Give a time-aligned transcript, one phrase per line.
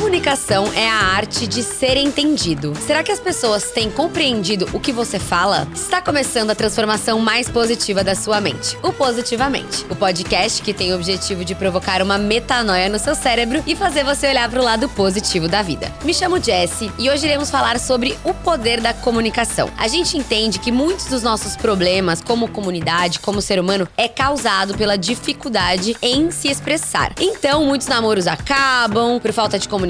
[0.00, 2.72] Comunicação é a arte de ser entendido.
[2.86, 5.68] Será que as pessoas têm compreendido o que você fala?
[5.74, 10.92] Está começando a transformação mais positiva da sua mente, o Positivamente, o podcast que tem
[10.92, 14.64] o objetivo de provocar uma metanoia no seu cérebro e fazer você olhar para o
[14.64, 15.92] lado positivo da vida.
[16.02, 19.68] Me chamo Jessie e hoje iremos falar sobre o poder da comunicação.
[19.76, 24.74] A gente entende que muitos dos nossos problemas, como comunidade, como ser humano, é causado
[24.78, 27.12] pela dificuldade em se expressar.
[27.20, 29.89] Então, muitos namoros acabam por falta de comunicação,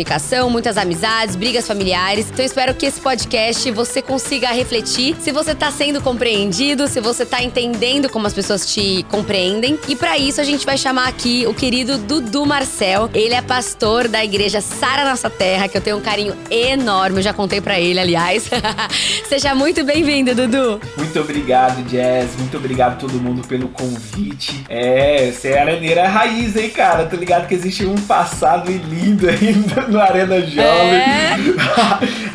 [0.50, 2.30] muitas amizades, brigas familiares.
[2.30, 7.24] Então espero que esse podcast você consiga refletir se você tá sendo compreendido, se você
[7.24, 9.78] tá entendendo como as pessoas te compreendem.
[9.88, 13.10] E para isso a gente vai chamar aqui o querido Dudu Marcel.
[13.14, 17.22] Ele é pastor da igreja Sara Nossa Terra, que eu tenho um carinho enorme, eu
[17.22, 18.50] já contei para ele, aliás.
[19.28, 20.80] Seja muito bem-vindo, Dudu.
[20.96, 22.36] Muito obrigado, Jazz.
[22.38, 24.64] Muito obrigado todo mundo pelo convite.
[24.68, 27.06] É, você é areneira raiz, hein, cara?
[27.06, 29.52] Tô ligado que existe um passado lindo aí
[29.88, 30.64] no Arena Jovem.
[30.64, 31.36] É?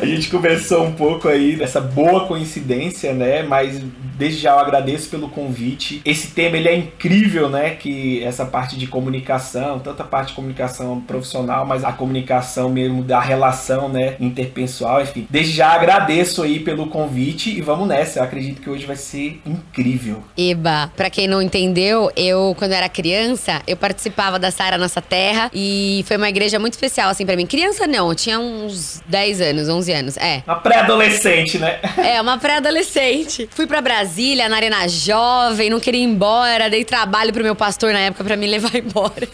[0.00, 3.42] a gente conversou um pouco aí dessa boa coincidência, né?
[3.42, 3.82] Mas
[4.16, 6.00] desde já eu agradeço pelo convite.
[6.04, 7.70] Esse tema ele é incrível, né?
[7.70, 13.02] Que essa parte de comunicação, tanto a parte de comunicação profissional, mas a comunicação mesmo
[13.02, 14.16] da relação, né?
[14.18, 15.26] Interpessoal, enfim.
[15.28, 18.20] Desde já agradeço aí pelo convite e vamos nessa.
[18.20, 20.22] Eu acredito que hoje vai ser incrível.
[20.36, 25.50] Eba, para quem não entendeu, eu quando era criança, eu participava da Sara Nossa Terra
[25.52, 27.46] e foi uma igreja muito especial assim para mim.
[27.46, 30.42] Criança não, eu tinha uns 10 anos, 11 anos, é.
[30.46, 31.78] Uma pré-adolescente, né?
[31.96, 33.48] É, uma pré-adolescente.
[33.50, 34.05] Fui para Brasília,
[34.48, 38.36] na Arena Jovem, não queria ir embora, dei trabalho pro meu pastor na época para
[38.36, 39.28] me levar embora.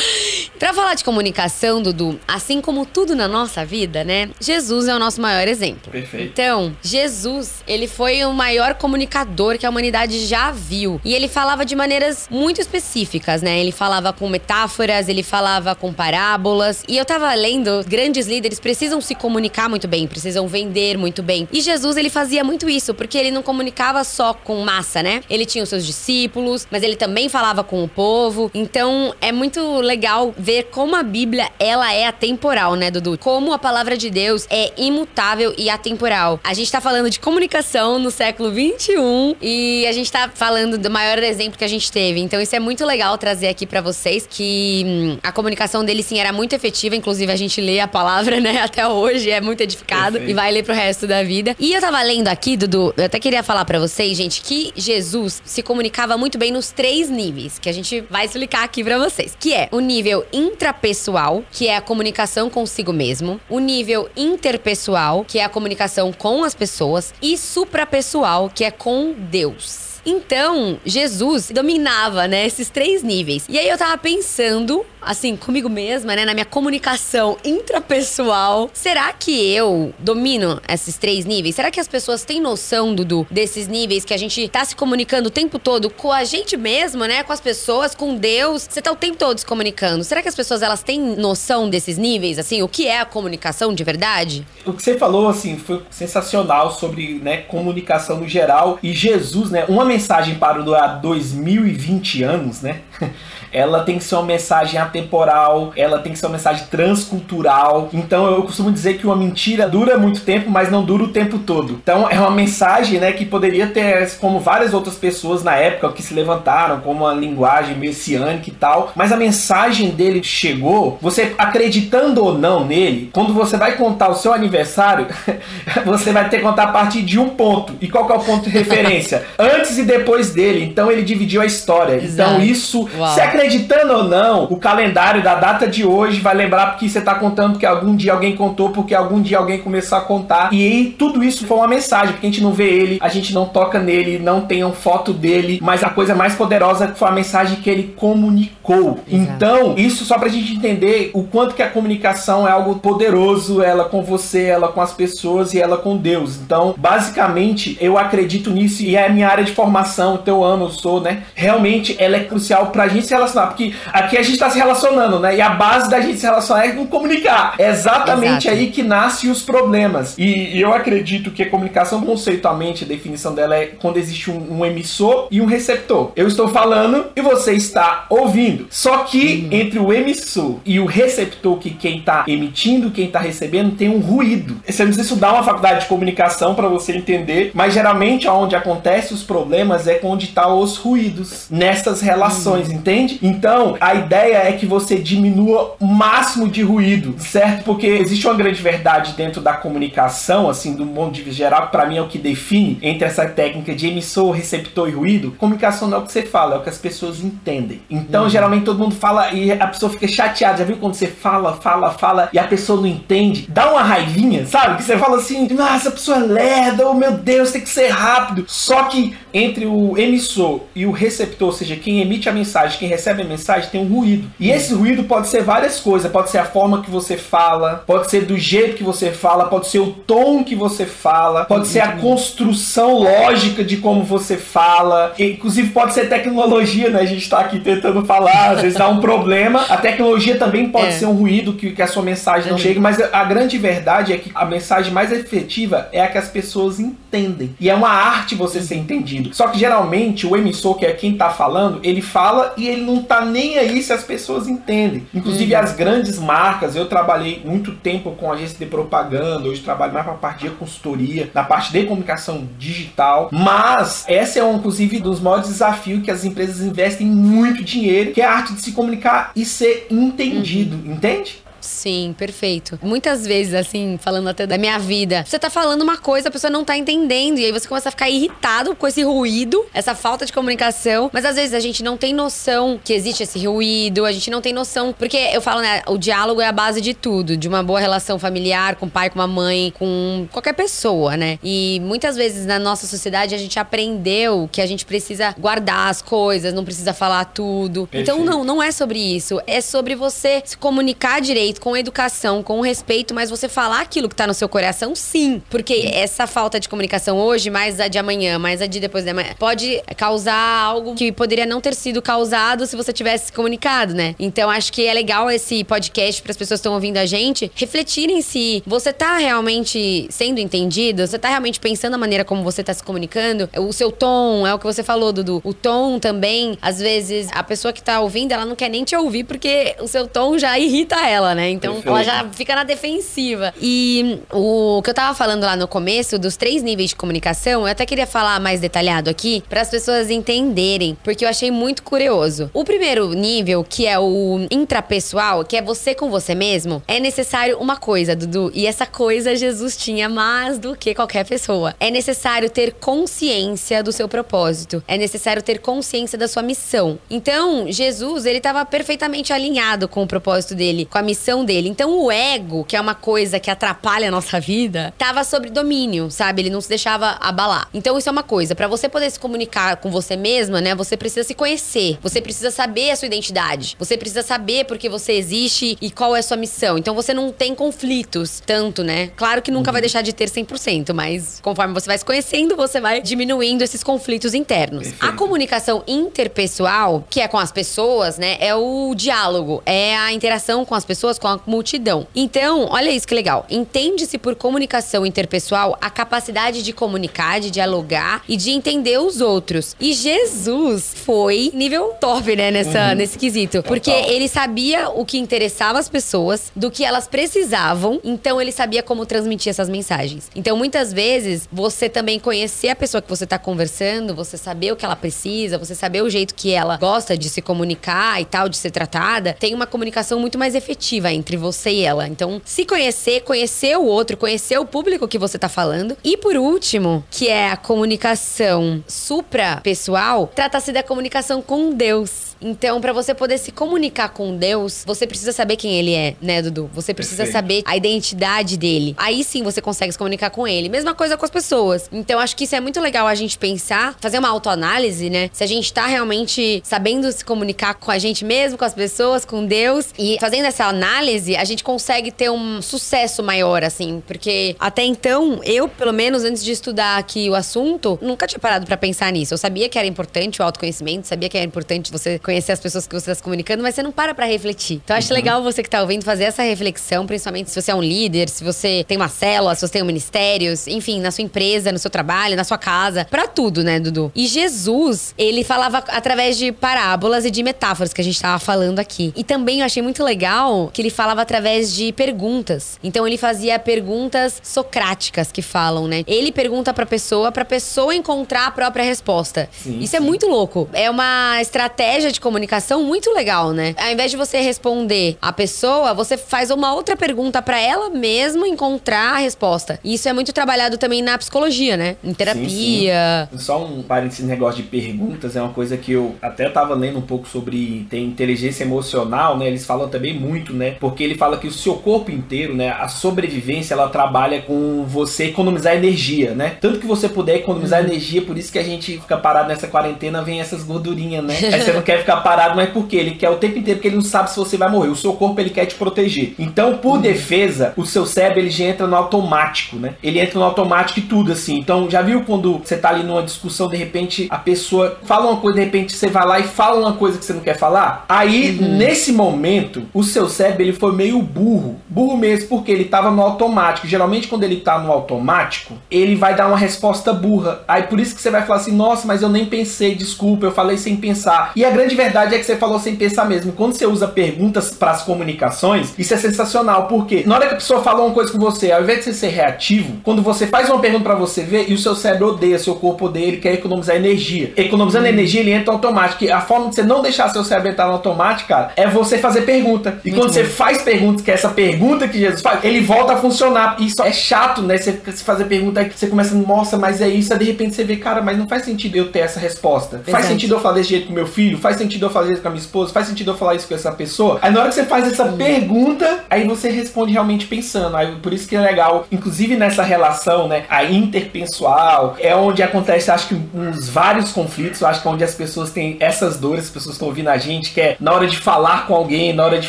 [0.58, 4.30] pra falar de comunicação, Dudu, assim como tudo na nossa vida, né?
[4.40, 5.90] Jesus é o nosso maior exemplo.
[5.90, 6.30] Perfeito.
[6.30, 11.00] Então, Jesus, ele foi o maior comunicador que a humanidade já viu.
[11.04, 13.58] E ele falava de maneiras muito específicas, né?
[13.58, 16.84] Ele falava com metáforas, ele falava com parábolas.
[16.86, 21.48] E eu tava lendo, grandes líderes precisam se comunicar muito bem, precisam vender muito bem.
[21.52, 25.22] E Jesus, ele fazia muito isso, porque ele não comunicava só com massa, né?
[25.30, 28.50] Ele tinha os seus discípulos, mas ele também falava com o povo.
[28.52, 33.16] Então, é muito legal ver como a Bíblia, ela é atemporal, né, Dudu?
[33.16, 36.40] Como a palavra de Deus é imutável e atemporal.
[36.42, 40.90] A gente tá falando de comunicação no século 21 e a gente tá falando do
[40.90, 42.18] maior exemplo que a gente teve.
[42.18, 46.18] Então, isso é muito legal trazer aqui para vocês que hum, a comunicação dele sim
[46.18, 50.14] era muito efetiva, inclusive a gente lê a palavra, né, até hoje, é muito edificado
[50.14, 50.30] Perfeito.
[50.30, 51.54] e vai ler pro resto da vida.
[51.56, 55.42] E eu tava lendo aqui, Dudu, eu até queria falar para vocês, gente, que Jesus
[55.44, 59.36] se comunicava muito bem nos três níveis, que a gente vai explicar aqui para vocês,
[59.38, 65.38] que é o nível intrapessoal, que é a comunicação consigo mesmo, o nível interpessoal, que
[65.38, 69.87] é a comunicação com as pessoas, e suprapessoal, que é com Deus.
[70.08, 73.44] Então, Jesus dominava, né, esses três níveis.
[73.46, 78.70] E aí eu tava pensando, assim, comigo mesma, né, na minha comunicação intrapessoal.
[78.72, 81.54] Será que eu domino esses três níveis?
[81.54, 85.28] Será que as pessoas têm noção, Dudu, desses níveis que a gente tá se comunicando
[85.28, 88.66] o tempo todo com a gente mesmo, né, com as pessoas, com Deus?
[88.70, 90.04] Você tá o tempo todo se comunicando.
[90.04, 93.74] Será que as pessoas elas têm noção desses níveis, assim, o que é a comunicação
[93.74, 94.46] de verdade?
[94.64, 99.66] O que você falou, assim, foi sensacional sobre, né, comunicação no geral e Jesus, né,
[99.68, 99.97] uma mensagem
[100.36, 102.80] para o há 2020 anos, né?
[103.52, 107.88] ela tem que ser uma mensagem atemporal, ela tem que ser uma mensagem transcultural.
[107.92, 111.38] Então eu costumo dizer que uma mentira dura muito tempo, mas não dura o tempo
[111.38, 111.78] todo.
[111.82, 116.02] Então é uma mensagem, né, que poderia ter como várias outras pessoas na época que
[116.02, 122.24] se levantaram como uma linguagem messiânica e tal, mas a mensagem dele chegou, você acreditando
[122.24, 125.06] ou não nele, quando você vai contar o seu aniversário,
[125.84, 127.74] você vai ter que contar a partir de um ponto.
[127.80, 129.24] E qual que é o ponto de referência?
[129.38, 130.64] Antes e depois dele.
[130.64, 131.94] Então ele dividiu a história.
[131.94, 132.32] Exato.
[132.32, 133.14] Então isso, Uau.
[133.14, 137.14] se acreditando ou não, o calendário da data de hoje vai lembrar porque você está
[137.14, 140.52] contando que algum dia alguém contou, porque algum dia alguém começou a contar.
[140.52, 143.34] E aí tudo isso foi uma mensagem, porque a gente não vê ele, a gente
[143.34, 147.12] não toca nele, não tem uma foto dele, mas a coisa mais poderosa foi a
[147.12, 149.00] mensagem que ele comunicou.
[149.06, 149.08] Exato.
[149.10, 153.84] Então, isso só pra gente entender o quanto que a comunicação é algo poderoso, ela
[153.84, 156.36] com você, ela com as pessoas e ela com Deus.
[156.36, 160.64] Então, basicamente, eu acredito nisso e é a minha área de formação, então eu amo,
[160.66, 161.22] eu sou, né?
[161.34, 165.18] Realmente ela é crucial pra gente se relacionar porque aqui a gente está se relacionando,
[165.18, 165.34] né?
[165.34, 167.56] E a base da gente se relacionar é com comunicar.
[167.58, 168.62] É exatamente Exato.
[168.62, 170.14] aí que nascem os problemas.
[170.16, 174.58] E, e, eu acredito que a comunicação, conceitualmente, a definição dela é quando existe um,
[174.60, 176.12] um, emissor e um receptor.
[176.14, 178.68] Eu estou falando e você está ouvindo.
[178.70, 179.58] Só que uhum.
[179.58, 183.98] entre o emissor e o receptor, que quem está emitindo, quem está recebendo, tem um
[183.98, 184.56] ruído.
[184.64, 189.12] Você não precisa estudar uma faculdade de comunicação para você entender, mas geralmente onde acontece
[189.12, 192.67] os problemas é onde tá os ruídos nessas relações, uhum.
[192.68, 193.18] Entende?
[193.22, 197.64] Então, a ideia é que você diminua o máximo de ruído, certo?
[197.64, 201.96] Porque existe uma grande verdade dentro da comunicação, assim, do mundo de geral, para mim
[201.96, 205.32] é o que define entre essa técnica de emissor, receptor e ruído.
[205.32, 207.80] Comunicação não é o que você fala, é o que as pessoas entendem.
[207.90, 208.30] Então, uhum.
[208.30, 210.58] geralmente todo mundo fala e a pessoa fica chateada.
[210.58, 213.46] Já viu quando você fala, fala, fala e a pessoa não entende?
[213.48, 214.76] Dá uma raivinha, sabe?
[214.76, 217.88] Que você fala assim, nossa, essa pessoa é lerda, oh meu Deus, tem que ser
[217.88, 218.44] rápido.
[218.46, 222.88] Só que entre o emissor e o receptor, ou seja, quem emite a mensagem, quem
[222.88, 224.30] recebe a mensagem, tem um ruído.
[224.40, 226.10] E esse ruído pode ser várias coisas.
[226.10, 229.68] Pode ser a forma que você fala, pode ser do jeito que você fala, pode
[229.68, 235.14] ser o tom que você fala, pode ser a construção lógica de como você fala.
[235.18, 237.00] Inclusive pode ser tecnologia, né?
[237.00, 239.62] A gente está aqui tentando falar, às vezes dá um problema.
[239.68, 240.92] A tecnologia também pode é.
[240.92, 244.18] ser um ruído que, que a sua mensagem não chegue, mas a grande verdade é
[244.18, 247.54] que a mensagem mais efetiva é a que as pessoas entendem.
[247.60, 249.34] E é uma arte você ser entendido.
[249.34, 253.02] Só que geralmente o emissor, que é quem está falando, ele fala e ele não
[253.02, 255.06] tá nem aí se as pessoas entendem.
[255.14, 255.60] Inclusive uhum.
[255.60, 260.14] as grandes marcas, eu trabalhei muito tempo com agência de propaganda, hoje trabalho mais para
[260.14, 265.20] a parte de consultoria, na parte de comunicação digital, mas essa é um, inclusive dos
[265.20, 269.32] maiores desafios que as empresas investem muito dinheiro, que é a arte de se comunicar
[269.34, 270.94] e ser entendido, uhum.
[270.94, 271.42] entende?
[271.60, 272.78] Sim, perfeito.
[272.82, 276.50] Muitas vezes, assim, falando até da minha vida, você tá falando uma coisa, a pessoa
[276.50, 277.38] não tá entendendo.
[277.38, 281.10] E aí você começa a ficar irritado com esse ruído, essa falta de comunicação.
[281.12, 284.40] Mas às vezes a gente não tem noção que existe esse ruído, a gente não
[284.40, 284.92] tem noção.
[284.92, 288.18] Porque eu falo, né, o diálogo é a base de tudo, de uma boa relação
[288.18, 291.38] familiar, com o pai, com a mãe, com qualquer pessoa, né?
[291.42, 296.02] E muitas vezes na nossa sociedade a gente aprendeu que a gente precisa guardar as
[296.02, 297.86] coisas, não precisa falar tudo.
[297.86, 298.10] Perfeito.
[298.10, 299.40] Então, não, não é sobre isso.
[299.46, 304.14] É sobre você se comunicar direito com educação, com respeito, mas você falar aquilo que
[304.14, 305.42] tá no seu coração, sim.
[305.50, 309.10] Porque essa falta de comunicação hoje, mais a de amanhã, mais a de depois de
[309.10, 313.94] amanhã, pode causar algo que poderia não ter sido causado se você tivesse se comunicado,
[313.94, 314.14] né?
[314.18, 317.50] Então acho que é legal esse podcast para as pessoas que estão ouvindo a gente
[317.54, 322.62] refletirem se você tá realmente sendo entendido, você tá realmente pensando a maneira como você
[322.62, 325.40] tá se comunicando, o seu tom, é o que você falou, Dudu.
[325.44, 328.94] O tom também, às vezes, a pessoa que tá ouvindo, ela não quer nem te
[328.96, 331.37] ouvir porque o seu tom já irrita ela, né?
[331.46, 331.88] Então Perfeito.
[331.88, 333.52] ela já fica na defensiva.
[333.60, 337.66] E o que eu tava falando lá no começo, dos três níveis de comunicação, eu
[337.66, 342.50] até queria falar mais detalhado aqui, para as pessoas entenderem, porque eu achei muito curioso.
[342.54, 347.58] O primeiro nível, que é o intrapessoal, que é você com você mesmo, é necessário
[347.58, 351.74] uma coisa, Dudu, e essa coisa Jesus tinha mais do que qualquer pessoa.
[351.78, 356.98] É necessário ter consciência do seu propósito, é necessário ter consciência da sua missão.
[357.10, 361.68] Então, Jesus, ele estava perfeitamente alinhado com o propósito dele, com a missão dele.
[361.68, 366.10] Então o ego, que é uma coisa que atrapalha a nossa vida, tava sobre domínio,
[366.10, 366.42] sabe?
[366.42, 367.68] Ele não se deixava abalar.
[367.72, 368.54] Então isso é uma coisa.
[368.54, 370.74] para você poder se comunicar com você mesma, né?
[370.74, 371.98] Você precisa se conhecer.
[372.02, 373.76] Você precisa saber a sua identidade.
[373.78, 376.78] Você precisa saber por que você existe e qual é a sua missão.
[376.78, 379.10] Então você não tem conflitos tanto, né?
[379.16, 379.72] Claro que nunca uhum.
[379.72, 383.82] vai deixar de ter 100%, mas conforme você vai se conhecendo, você vai diminuindo esses
[383.82, 384.88] conflitos internos.
[384.88, 385.04] Perfeito.
[385.04, 388.36] A comunicação interpessoal, que é com as pessoas, né?
[388.40, 392.06] É o diálogo, é a interação com as pessoas, com a multidão.
[392.14, 393.46] Então, olha isso que legal.
[393.50, 399.76] Entende-se por comunicação interpessoal a capacidade de comunicar, de dialogar e de entender os outros.
[399.80, 402.94] E Jesus foi nível top, né, nessa, uhum.
[402.94, 403.62] nesse quesito.
[403.62, 408.82] Porque ele sabia o que interessava as pessoas, do que elas precisavam, então ele sabia
[408.82, 410.30] como transmitir essas mensagens.
[410.34, 414.76] Então, muitas vezes, você também conhecer a pessoa que você está conversando, você saber o
[414.76, 418.48] que ela precisa, você saber o jeito que ela gosta de se comunicar e tal,
[418.48, 422.06] de ser tratada, tem uma comunicação muito mais efetiva entre você e ela.
[422.08, 425.96] Então, se conhecer, conhecer o outro, conhecer o público que você tá falando.
[426.04, 432.36] E por último, que é a comunicação supra-pessoal, trata-se da comunicação com Deus.
[432.40, 436.40] Então, para você poder se comunicar com Deus, você precisa saber quem ele é, né,
[436.42, 436.70] Dudu?
[436.72, 437.32] Você precisa Perfeito.
[437.32, 438.94] saber a identidade dele.
[438.96, 440.68] Aí sim você consegue se comunicar com ele.
[440.68, 441.88] Mesma coisa com as pessoas.
[441.92, 445.30] Então, acho que isso é muito legal a gente pensar, fazer uma autoanálise, né?
[445.32, 449.24] Se a gente tá realmente sabendo se comunicar com a gente mesmo, com as pessoas,
[449.24, 449.92] com Deus.
[449.98, 454.02] E fazendo essa análise, a gente consegue ter um sucesso maior, assim.
[454.06, 458.66] Porque até então, eu, pelo menos antes de estudar aqui o assunto, nunca tinha parado
[458.66, 459.34] para pensar nisso.
[459.34, 462.86] Eu sabia que era importante o autoconhecimento, sabia que era importante você conhecer as pessoas
[462.86, 464.82] que você está se comunicando, mas você não para para refletir.
[464.84, 465.14] Então, acho uhum.
[465.14, 468.44] legal você que está ouvindo fazer essa reflexão, principalmente se você é um líder, se
[468.44, 471.90] você tem uma célula, se você tem um ministério, enfim, na sua empresa, no seu
[471.90, 474.12] trabalho, na sua casa, para tudo, né, Dudu?
[474.14, 478.78] E Jesus, ele falava através de parábolas e de metáforas que a gente estava falando
[478.78, 479.10] aqui.
[479.16, 482.78] E também eu achei muito legal que ele falava através de perguntas.
[482.84, 486.04] Então, ele fazia perguntas socráticas que falam, né?
[486.06, 489.48] Ele pergunta para pessoa, para pessoa encontrar a própria resposta.
[489.50, 490.04] Sim, Isso é sim.
[490.04, 490.68] é muito louco.
[490.74, 493.74] É uma estratégia de de comunicação muito legal, né?
[493.78, 498.46] Ao invés de você responder a pessoa, você faz uma outra pergunta para ela mesma
[498.46, 499.78] encontrar a resposta.
[499.82, 501.96] E isso é muito trabalhado também na psicologia, né?
[502.02, 503.28] Em terapia.
[503.30, 503.44] Sim, sim.
[503.44, 507.02] Só um parênteses negócio de perguntas, é uma coisa que eu até tava lendo um
[507.02, 509.46] pouco sobre tem inteligência emocional, né?
[509.46, 510.72] Eles falam também muito, né?
[510.80, 515.26] Porque ele fala que o seu corpo inteiro, né, a sobrevivência, ela trabalha com você
[515.26, 516.56] economizar energia, né?
[516.60, 517.88] Tanto que você puder economizar uhum.
[517.88, 521.34] energia, por isso que a gente fica parado nessa quarentena, vem essas gordurinhas, né?
[521.52, 522.96] Aí você não quer ficar parado, mas por quê?
[522.96, 524.88] Ele quer o tempo inteiro, porque ele não sabe se você vai morrer.
[524.88, 526.34] O seu corpo, ele quer te proteger.
[526.38, 527.00] Então, por uhum.
[527.00, 529.94] defesa, o seu cérebro, ele já entra no automático, né?
[530.02, 531.58] Ele entra no automático e tudo, assim.
[531.58, 535.40] Então, já viu quando você tá ali numa discussão, de repente, a pessoa fala uma
[535.40, 538.06] coisa, de repente você vai lá e fala uma coisa que você não quer falar?
[538.08, 538.76] Aí, uhum.
[538.76, 541.76] nesse momento, o seu cérebro, ele foi meio burro.
[541.88, 543.86] Burro mesmo, porque ele tava no automático.
[543.86, 547.60] Geralmente, quando ele tá no automático, ele vai dar uma resposta burra.
[547.68, 550.52] Aí, por isso que você vai falar assim, nossa, mas eu nem pensei, desculpa, eu
[550.52, 551.52] falei sem pensar.
[551.54, 553.52] E a grande verdade é que você falou sem pensar mesmo.
[553.52, 557.56] Quando você usa perguntas para as comunicações, isso é sensacional, porque na hora que a
[557.56, 560.68] pessoa falou uma coisa com você, ao invés de você ser reativo, quando você faz
[560.70, 563.54] uma pergunta para você ver e o seu cérebro odeia, seu corpo odeia, ele quer
[563.54, 564.52] economizar energia.
[564.56, 565.08] Economizando hum.
[565.08, 566.24] energia, ele entra automático.
[566.24, 569.18] E a forma de você não deixar seu cérebro entrar no automático, cara, é você
[569.18, 570.00] fazer pergunta.
[570.04, 570.34] E Muito quando bom.
[570.34, 573.76] você faz perguntas, que é essa pergunta que Jesus faz, ele volta a funcionar.
[573.80, 574.78] E isso é chato, né?
[574.78, 574.92] Você
[575.24, 577.32] fazer pergunta aí, você começa, nossa, mas é isso.
[577.32, 579.96] Aí de repente você vê, cara, mas não faz sentido eu ter essa resposta.
[579.96, 580.10] Exato.
[580.10, 581.58] Faz sentido eu falar desse jeito com meu filho?
[581.58, 582.92] Faz sentido eu fazer isso com a minha esposa?
[582.92, 584.38] Faz sentido eu falar isso com essa pessoa?
[584.42, 585.36] Aí na hora que você faz essa Sim.
[585.36, 587.96] pergunta, aí você responde realmente pensando.
[587.96, 593.10] Aí por isso que é legal, inclusive nessa relação, né, a interpessoal, é onde acontece,
[593.10, 596.70] acho que uns vários conflitos, acho que é onde as pessoas têm essas dores, as
[596.70, 599.58] pessoas estão ouvindo a gente, que é na hora de falar com alguém, na hora
[599.58, 599.68] de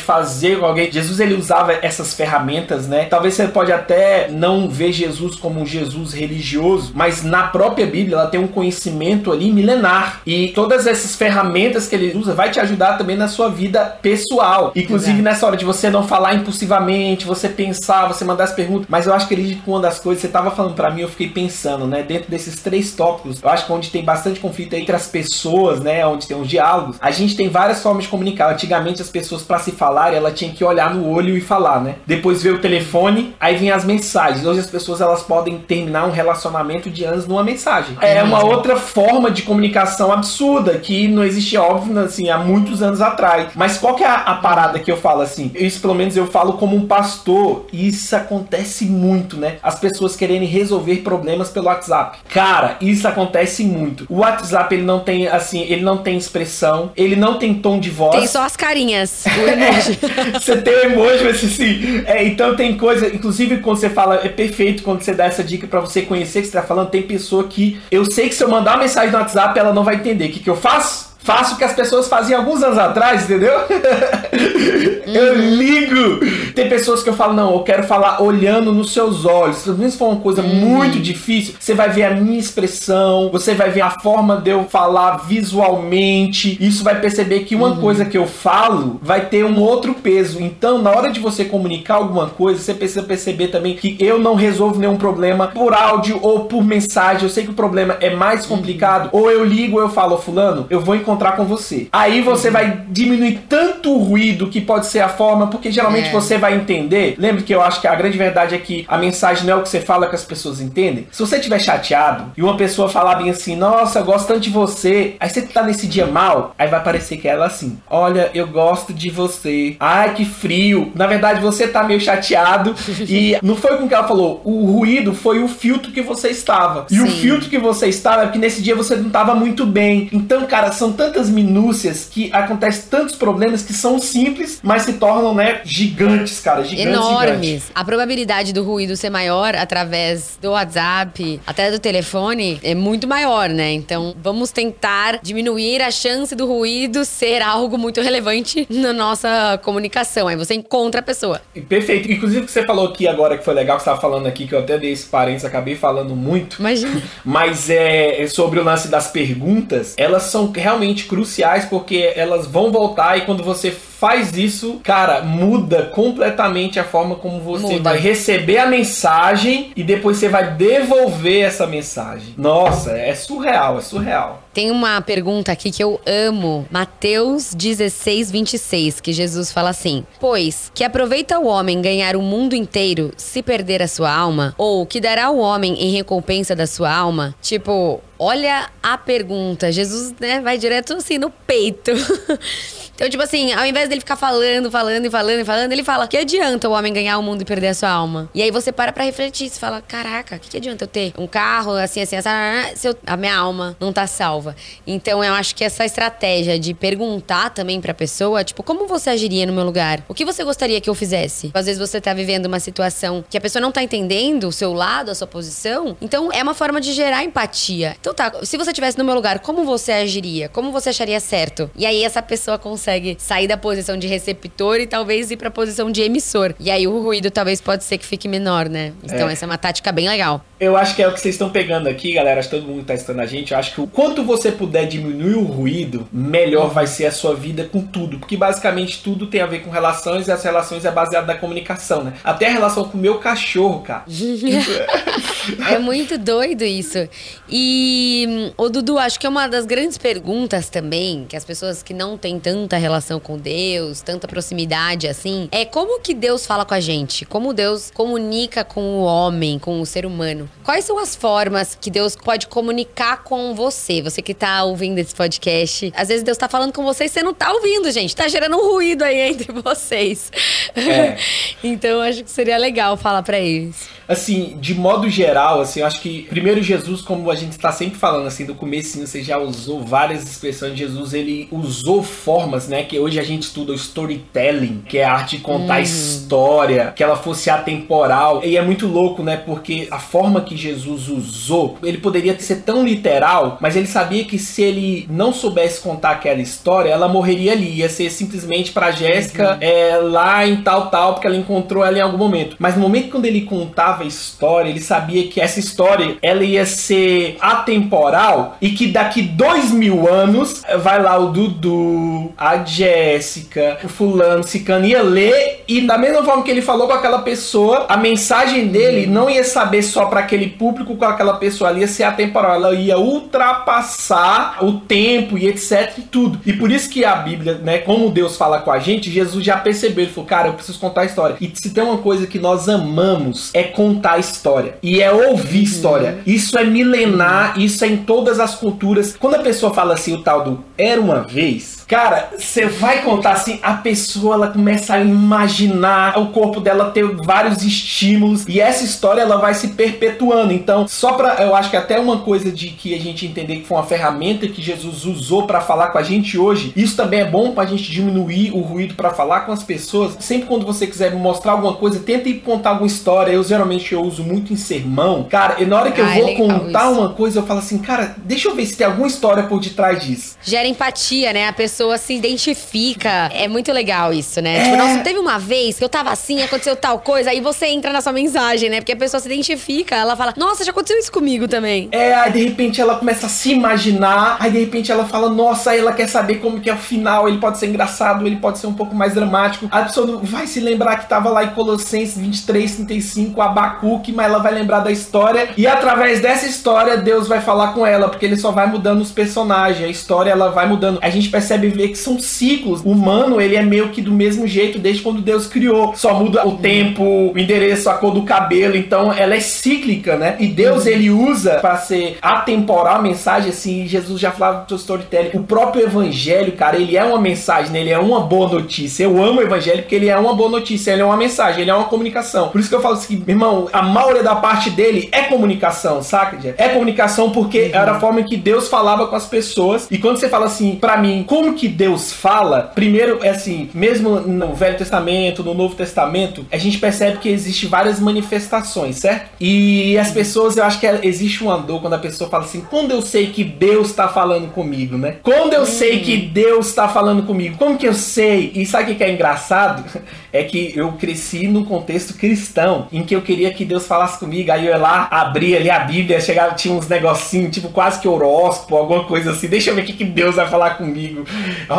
[0.00, 0.90] fazer com alguém.
[0.90, 3.06] Jesus ele usava essas ferramentas, né?
[3.06, 8.16] Talvez você pode até não ver Jesus como um Jesus religioso, mas na própria Bíblia
[8.16, 10.20] ela tem um conhecimento ali milenar.
[10.26, 14.72] E todas essas ferramentas que ele usa vai te ajudar também na sua vida pessoal.
[14.74, 15.22] Inclusive Exato.
[15.22, 18.86] nessa hora de você não falar impulsivamente, você pensar, você mandar as perguntas.
[18.88, 21.28] Mas eu acho que ele, uma das coisas, você tava falando para mim, eu fiquei
[21.28, 22.02] pensando, né?
[22.02, 26.06] Dentro desses três tópicos, eu acho que onde tem bastante conflito entre as pessoas, né?
[26.06, 28.52] Onde tem os diálogos, a gente tem várias formas de comunicar.
[28.52, 31.96] Antigamente as pessoas, para se falar, ela tinha que olhar no olho e falar, né?
[32.06, 34.46] Depois veio o telefone, aí vinha as mensagens.
[34.46, 37.96] Hoje as pessoas elas podem terminar um relacionamento de anos numa mensagem.
[38.00, 43.00] É uma outra forma de comunicação absurda que não existia, óbvio, assim, há muitos anos
[43.00, 43.48] atrás.
[43.54, 45.50] Mas qual que é a, a parada que eu falo assim?
[45.54, 49.56] Isso pelo menos eu falo como um pastor, e isso acontece muito, né?
[49.62, 52.18] As pessoas querendo resolver problemas pelo WhatsApp.
[52.32, 54.06] Cara, isso acontece muito.
[54.08, 57.90] O WhatsApp ele não tem assim, ele não tem expressão, ele não tem tom de
[57.90, 58.16] voz.
[58.16, 59.98] Tem só as carinhas, o emoji.
[60.34, 64.28] você tem o emoji, mas assim, é, então tem coisa, inclusive quando você fala, é
[64.28, 67.44] perfeito quando você dá essa dica para você conhecer que você tá falando, tem pessoa
[67.44, 70.26] que eu sei que se eu mandar uma mensagem no WhatsApp, ela não vai entender.
[70.26, 71.09] O que, que eu faço?
[71.22, 73.52] Faço o que as pessoas faziam alguns anos atrás, entendeu?
[75.10, 75.14] Uhum.
[75.14, 76.20] eu ligo.
[76.54, 79.58] Tem pessoas que eu falo, não, eu quero falar olhando nos seus olhos.
[79.58, 80.48] Se isso for uma coisa uhum.
[80.48, 84.64] muito difícil, você vai ver a minha expressão, você vai ver a forma de eu
[84.64, 86.56] falar visualmente.
[86.60, 87.80] Isso vai perceber que uma uhum.
[87.80, 90.40] coisa que eu falo vai ter um outro peso.
[90.40, 94.34] Então, na hora de você comunicar alguma coisa, você precisa perceber também que eu não
[94.34, 97.24] resolvo nenhum problema por áudio ou por mensagem.
[97.24, 98.56] Eu sei que o problema é mais uhum.
[98.56, 99.08] complicado.
[99.12, 101.88] Ou eu ligo ou eu falo, fulano, eu vou encontrar encontrar com você.
[101.92, 102.52] Aí você uhum.
[102.52, 106.12] vai diminuir tanto o ruído que pode ser a forma, porque geralmente é.
[106.12, 107.16] você vai entender.
[107.18, 109.62] Lembra que eu acho que a grande verdade é que a mensagem não é o
[109.62, 111.06] que você fala que as pessoas entendem.
[111.10, 114.50] Se você estiver chateado e uma pessoa falar bem assim, nossa, eu gosto tanto de
[114.50, 118.30] você, aí você tá nesse dia mal, aí vai parecer que é ela assim, olha,
[118.34, 119.76] eu gosto de você.
[119.80, 120.92] Ai, que frio.
[120.94, 122.74] Na verdade, você tá meio chateado
[123.08, 124.40] e não foi com que ela falou.
[124.44, 126.86] O ruído foi o filtro que você estava.
[126.90, 127.02] E Sim.
[127.02, 130.08] o filtro que você estava é porque nesse dia você não estava muito bem.
[130.12, 135.34] Então, cara, são tantas minúcias que acontecem tantos problemas que são simples, mas se tornam,
[135.34, 136.92] né, gigantes, cara, gigantes.
[136.92, 137.46] Enormes.
[137.46, 137.72] Gigantes.
[137.74, 143.48] A probabilidade do ruído ser maior através do WhatsApp, até do telefone, é muito maior,
[143.48, 143.72] né?
[143.72, 150.28] Então, vamos tentar diminuir a chance do ruído ser algo muito relevante na nossa comunicação.
[150.28, 151.40] Aí você encontra a pessoa.
[151.66, 152.12] Perfeito.
[152.12, 154.46] Inclusive, o que você falou aqui agora, que foi legal que você estava falando aqui,
[154.46, 156.58] que eu até dei esse parênteses, acabei falando muito.
[156.60, 157.02] Imagina.
[157.24, 162.46] Mas é, é sobre o lance das perguntas, elas são realmente extremamente cruciais porque elas
[162.46, 167.90] vão voltar e quando você faz isso, cara, muda completamente a forma como você muda.
[167.90, 172.34] vai receber a mensagem e depois você vai devolver essa mensagem.
[172.36, 174.42] Nossa, é surreal, é surreal.
[174.52, 176.66] Tem uma pergunta aqui que eu amo.
[176.70, 182.54] Mateus 16, 26, que Jesus fala assim: Pois, que aproveita o homem ganhar o mundo
[182.54, 184.54] inteiro se perder a sua alma?
[184.58, 187.34] Ou que dará o homem em recompensa da sua alma?
[187.40, 189.72] Tipo, olha a pergunta.
[189.72, 191.92] Jesus, né, vai direto assim no peito.
[193.00, 196.06] Então, tipo assim, ao invés dele ficar falando, falando e falando e falando, ele fala:
[196.06, 198.28] que adianta o homem ganhar o mundo e perder a sua alma?
[198.34, 201.14] E aí você para pra refletir, você fala: caraca, o que, que adianta eu ter
[201.16, 202.28] um carro assim, assim, assim,
[202.76, 204.54] se eu, a minha alma não tá salva?
[204.86, 209.46] Então, eu acho que essa estratégia de perguntar também pra pessoa, tipo, como você agiria
[209.46, 210.04] no meu lugar?
[210.06, 211.50] O que você gostaria que eu fizesse?
[211.54, 214.74] Às vezes você tá vivendo uma situação que a pessoa não tá entendendo o seu
[214.74, 215.96] lado, a sua posição.
[216.02, 217.96] Então, é uma forma de gerar empatia.
[217.98, 220.50] Então, tá, se você tivesse no meu lugar, como você agiria?
[220.50, 221.70] Como você acharia certo?
[221.74, 225.48] E aí, essa pessoa consegue consegue sair da posição de receptor e talvez ir para
[225.48, 226.54] a posição de emissor.
[226.58, 228.92] E aí o ruído talvez pode ser que fique menor, né?
[229.04, 229.32] Então é.
[229.32, 230.44] essa é uma tática bem legal.
[230.58, 232.40] Eu acho que é o que vocês estão pegando aqui, galera.
[232.40, 233.52] Acho que todo mundo está estando a gente.
[233.52, 237.34] Eu acho que o quanto você puder diminuir o ruído, melhor vai ser a sua
[237.34, 238.18] vida com tudo.
[238.18, 242.04] Porque basicamente tudo tem a ver com relações e as relações é baseado na comunicação,
[242.04, 242.14] né?
[242.22, 244.04] Até a relação com o meu cachorro, cara.
[245.70, 247.08] é muito doido isso.
[247.48, 251.94] E o Dudu, acho que é uma das grandes perguntas também, que as pessoas que
[251.94, 256.74] não têm tanta relação com Deus, tanta proximidade assim, é como que Deus fala com
[256.74, 257.24] a gente?
[257.24, 260.48] Como Deus comunica com o homem, com o ser humano?
[260.64, 264.02] Quais são as formas que Deus pode comunicar com você?
[264.02, 265.92] Você que tá ouvindo esse podcast.
[265.94, 268.16] Às vezes Deus tá falando com você e você não tá ouvindo, gente.
[268.16, 270.32] Tá gerando um ruído aí entre vocês.
[270.74, 271.16] É.
[271.62, 273.88] então acho que seria legal falar para eles.
[274.08, 277.96] Assim, de modo geral, assim, eu acho que primeiro Jesus, como a gente está sempre
[277.96, 282.84] falando assim, do começo você já usou várias expressões de Jesus, ele usou formas né?
[282.84, 285.82] Que hoje a gente estuda o storytelling, que é a arte de contar uhum.
[285.82, 288.42] história, que ela fosse atemporal.
[288.44, 289.36] E é muito louco, né?
[289.36, 294.38] Porque a forma que Jesus usou, ele poderia ser tão literal, mas ele sabia que
[294.38, 297.74] se ele não soubesse contar aquela história, ela morreria ali.
[297.80, 299.58] Ia ser simplesmente pra Jéssica uhum.
[299.60, 302.56] é, lá em tal, tal, porque ela encontrou ela em algum momento.
[302.58, 306.64] Mas no momento quando ele contava a história, ele sabia que essa história ela ia
[306.64, 313.88] ser atemporal e que daqui dois mil anos vai lá o Dudu, a Jéssica, o
[313.88, 317.96] fulano, cicano ia ler e da mesma forma que ele falou com aquela pessoa, a
[317.96, 322.04] mensagem dele não ia saber só para aquele público com aquela pessoa ali, ia ser
[322.04, 326.40] atemporal, ela ia ultrapassar o tempo e etc e tudo.
[326.44, 329.56] E por isso que a Bíblia, né, como Deus fala com a gente, Jesus já
[329.56, 331.36] percebeu, ele falou, cara, eu preciso contar a história.
[331.40, 334.76] E se tem uma coisa que nós amamos, é contar a história.
[334.82, 335.64] E é ouvir uhum.
[335.64, 336.18] história.
[336.26, 339.16] Isso é milenar, isso é em todas as culturas.
[339.18, 343.32] Quando a pessoa fala assim, o tal do era uma vez, Cara, você vai contar
[343.32, 348.84] assim, a pessoa ela começa a imaginar o corpo dela ter vários estímulos e essa
[348.84, 350.52] história ela vai se perpetuando.
[350.52, 353.66] Então, só para eu acho que até uma coisa de que a gente entender que
[353.66, 357.24] foi uma ferramenta que Jesus usou para falar com a gente hoje, isso também é
[357.24, 360.16] bom pra gente diminuir o ruído para falar com as pessoas.
[360.20, 363.32] Sempre quando você quiser mostrar alguma coisa, tenta ir contar alguma história.
[363.32, 365.24] Eu geralmente eu uso muito em sermão.
[365.24, 367.00] Cara, e na hora que ah, eu vou é contar isso.
[367.00, 370.04] uma coisa, eu falo assim, cara, deixa eu ver se tem alguma história por detrás
[370.04, 370.36] disso.
[370.40, 371.48] Gera empatia, né?
[371.48, 373.30] A pessoa pessoa se identifica.
[373.32, 374.64] É muito legal isso, né?
[374.64, 374.70] Tipo, é.
[374.70, 377.90] Tipo, nossa, teve uma vez que eu tava assim, aconteceu tal coisa, aí você entra
[377.90, 378.80] na sua mensagem, né?
[378.80, 381.88] Porque a pessoa se identifica, ela fala, nossa, já aconteceu isso comigo também.
[381.90, 385.74] É, aí de repente ela começa a se imaginar, aí de repente ela fala, nossa,
[385.74, 388.66] ela quer saber como que é o final, ele pode ser engraçado, ele pode ser
[388.66, 389.66] um pouco mais dramático.
[389.70, 394.38] A pessoa vai se lembrar que tava lá em Colossenses 23, 35, Abacuque, mas ela
[394.38, 398.36] vai lembrar da história, e através dessa história, Deus vai falar com ela, porque ele
[398.36, 400.98] só vai mudando os personagens, a história ela vai mudando.
[401.00, 402.82] A gente percebe ver que são ciclos.
[402.84, 405.94] O humano, ele é meio que do mesmo jeito desde quando Deus criou.
[405.94, 408.76] Só muda o tempo, o endereço, a cor do cabelo.
[408.76, 410.36] Então, ela é cíclica, né?
[410.38, 413.86] E Deus, ele usa para ser atemporal a mensagem, assim.
[413.86, 415.30] Jesus já falava do storytelling.
[415.34, 417.80] O próprio evangelho, cara, ele é uma mensagem, né?
[417.80, 419.04] ele é uma boa notícia.
[419.04, 421.70] Eu amo o evangelho porque ele é uma boa notícia, ele é uma mensagem, ele
[421.70, 422.48] é uma comunicação.
[422.48, 426.02] Por isso que eu falo assim, meu irmão, a maioria da parte dele é comunicação,
[426.02, 426.54] saca, Jeff?
[426.58, 427.70] É comunicação porque uhum.
[427.74, 429.88] era a forma que Deus falava com as pessoas.
[429.90, 434.20] E quando você fala assim, para mim, como que Deus fala, primeiro, é assim, mesmo
[434.20, 439.30] no Velho Testamento, no Novo Testamento, a gente percebe que existe várias manifestações, certo?
[439.40, 442.90] E as pessoas, eu acho que existe uma dor quando a pessoa fala assim, quando
[442.90, 445.16] eu sei que Deus está falando comigo, né?
[445.22, 445.66] Quando eu hum.
[445.66, 448.52] sei que Deus está falando comigo, como que eu sei?
[448.54, 449.84] E sabe o que é engraçado?
[450.32, 454.52] É que eu cresci num contexto cristão, em que eu queria que Deus falasse comigo,
[454.52, 458.06] aí eu ia lá, abria ali a Bíblia, chegava, tinha uns negocinhos, tipo quase que
[458.06, 461.24] horóscopo, alguma coisa assim, deixa eu ver o que, que Deus vai falar comigo.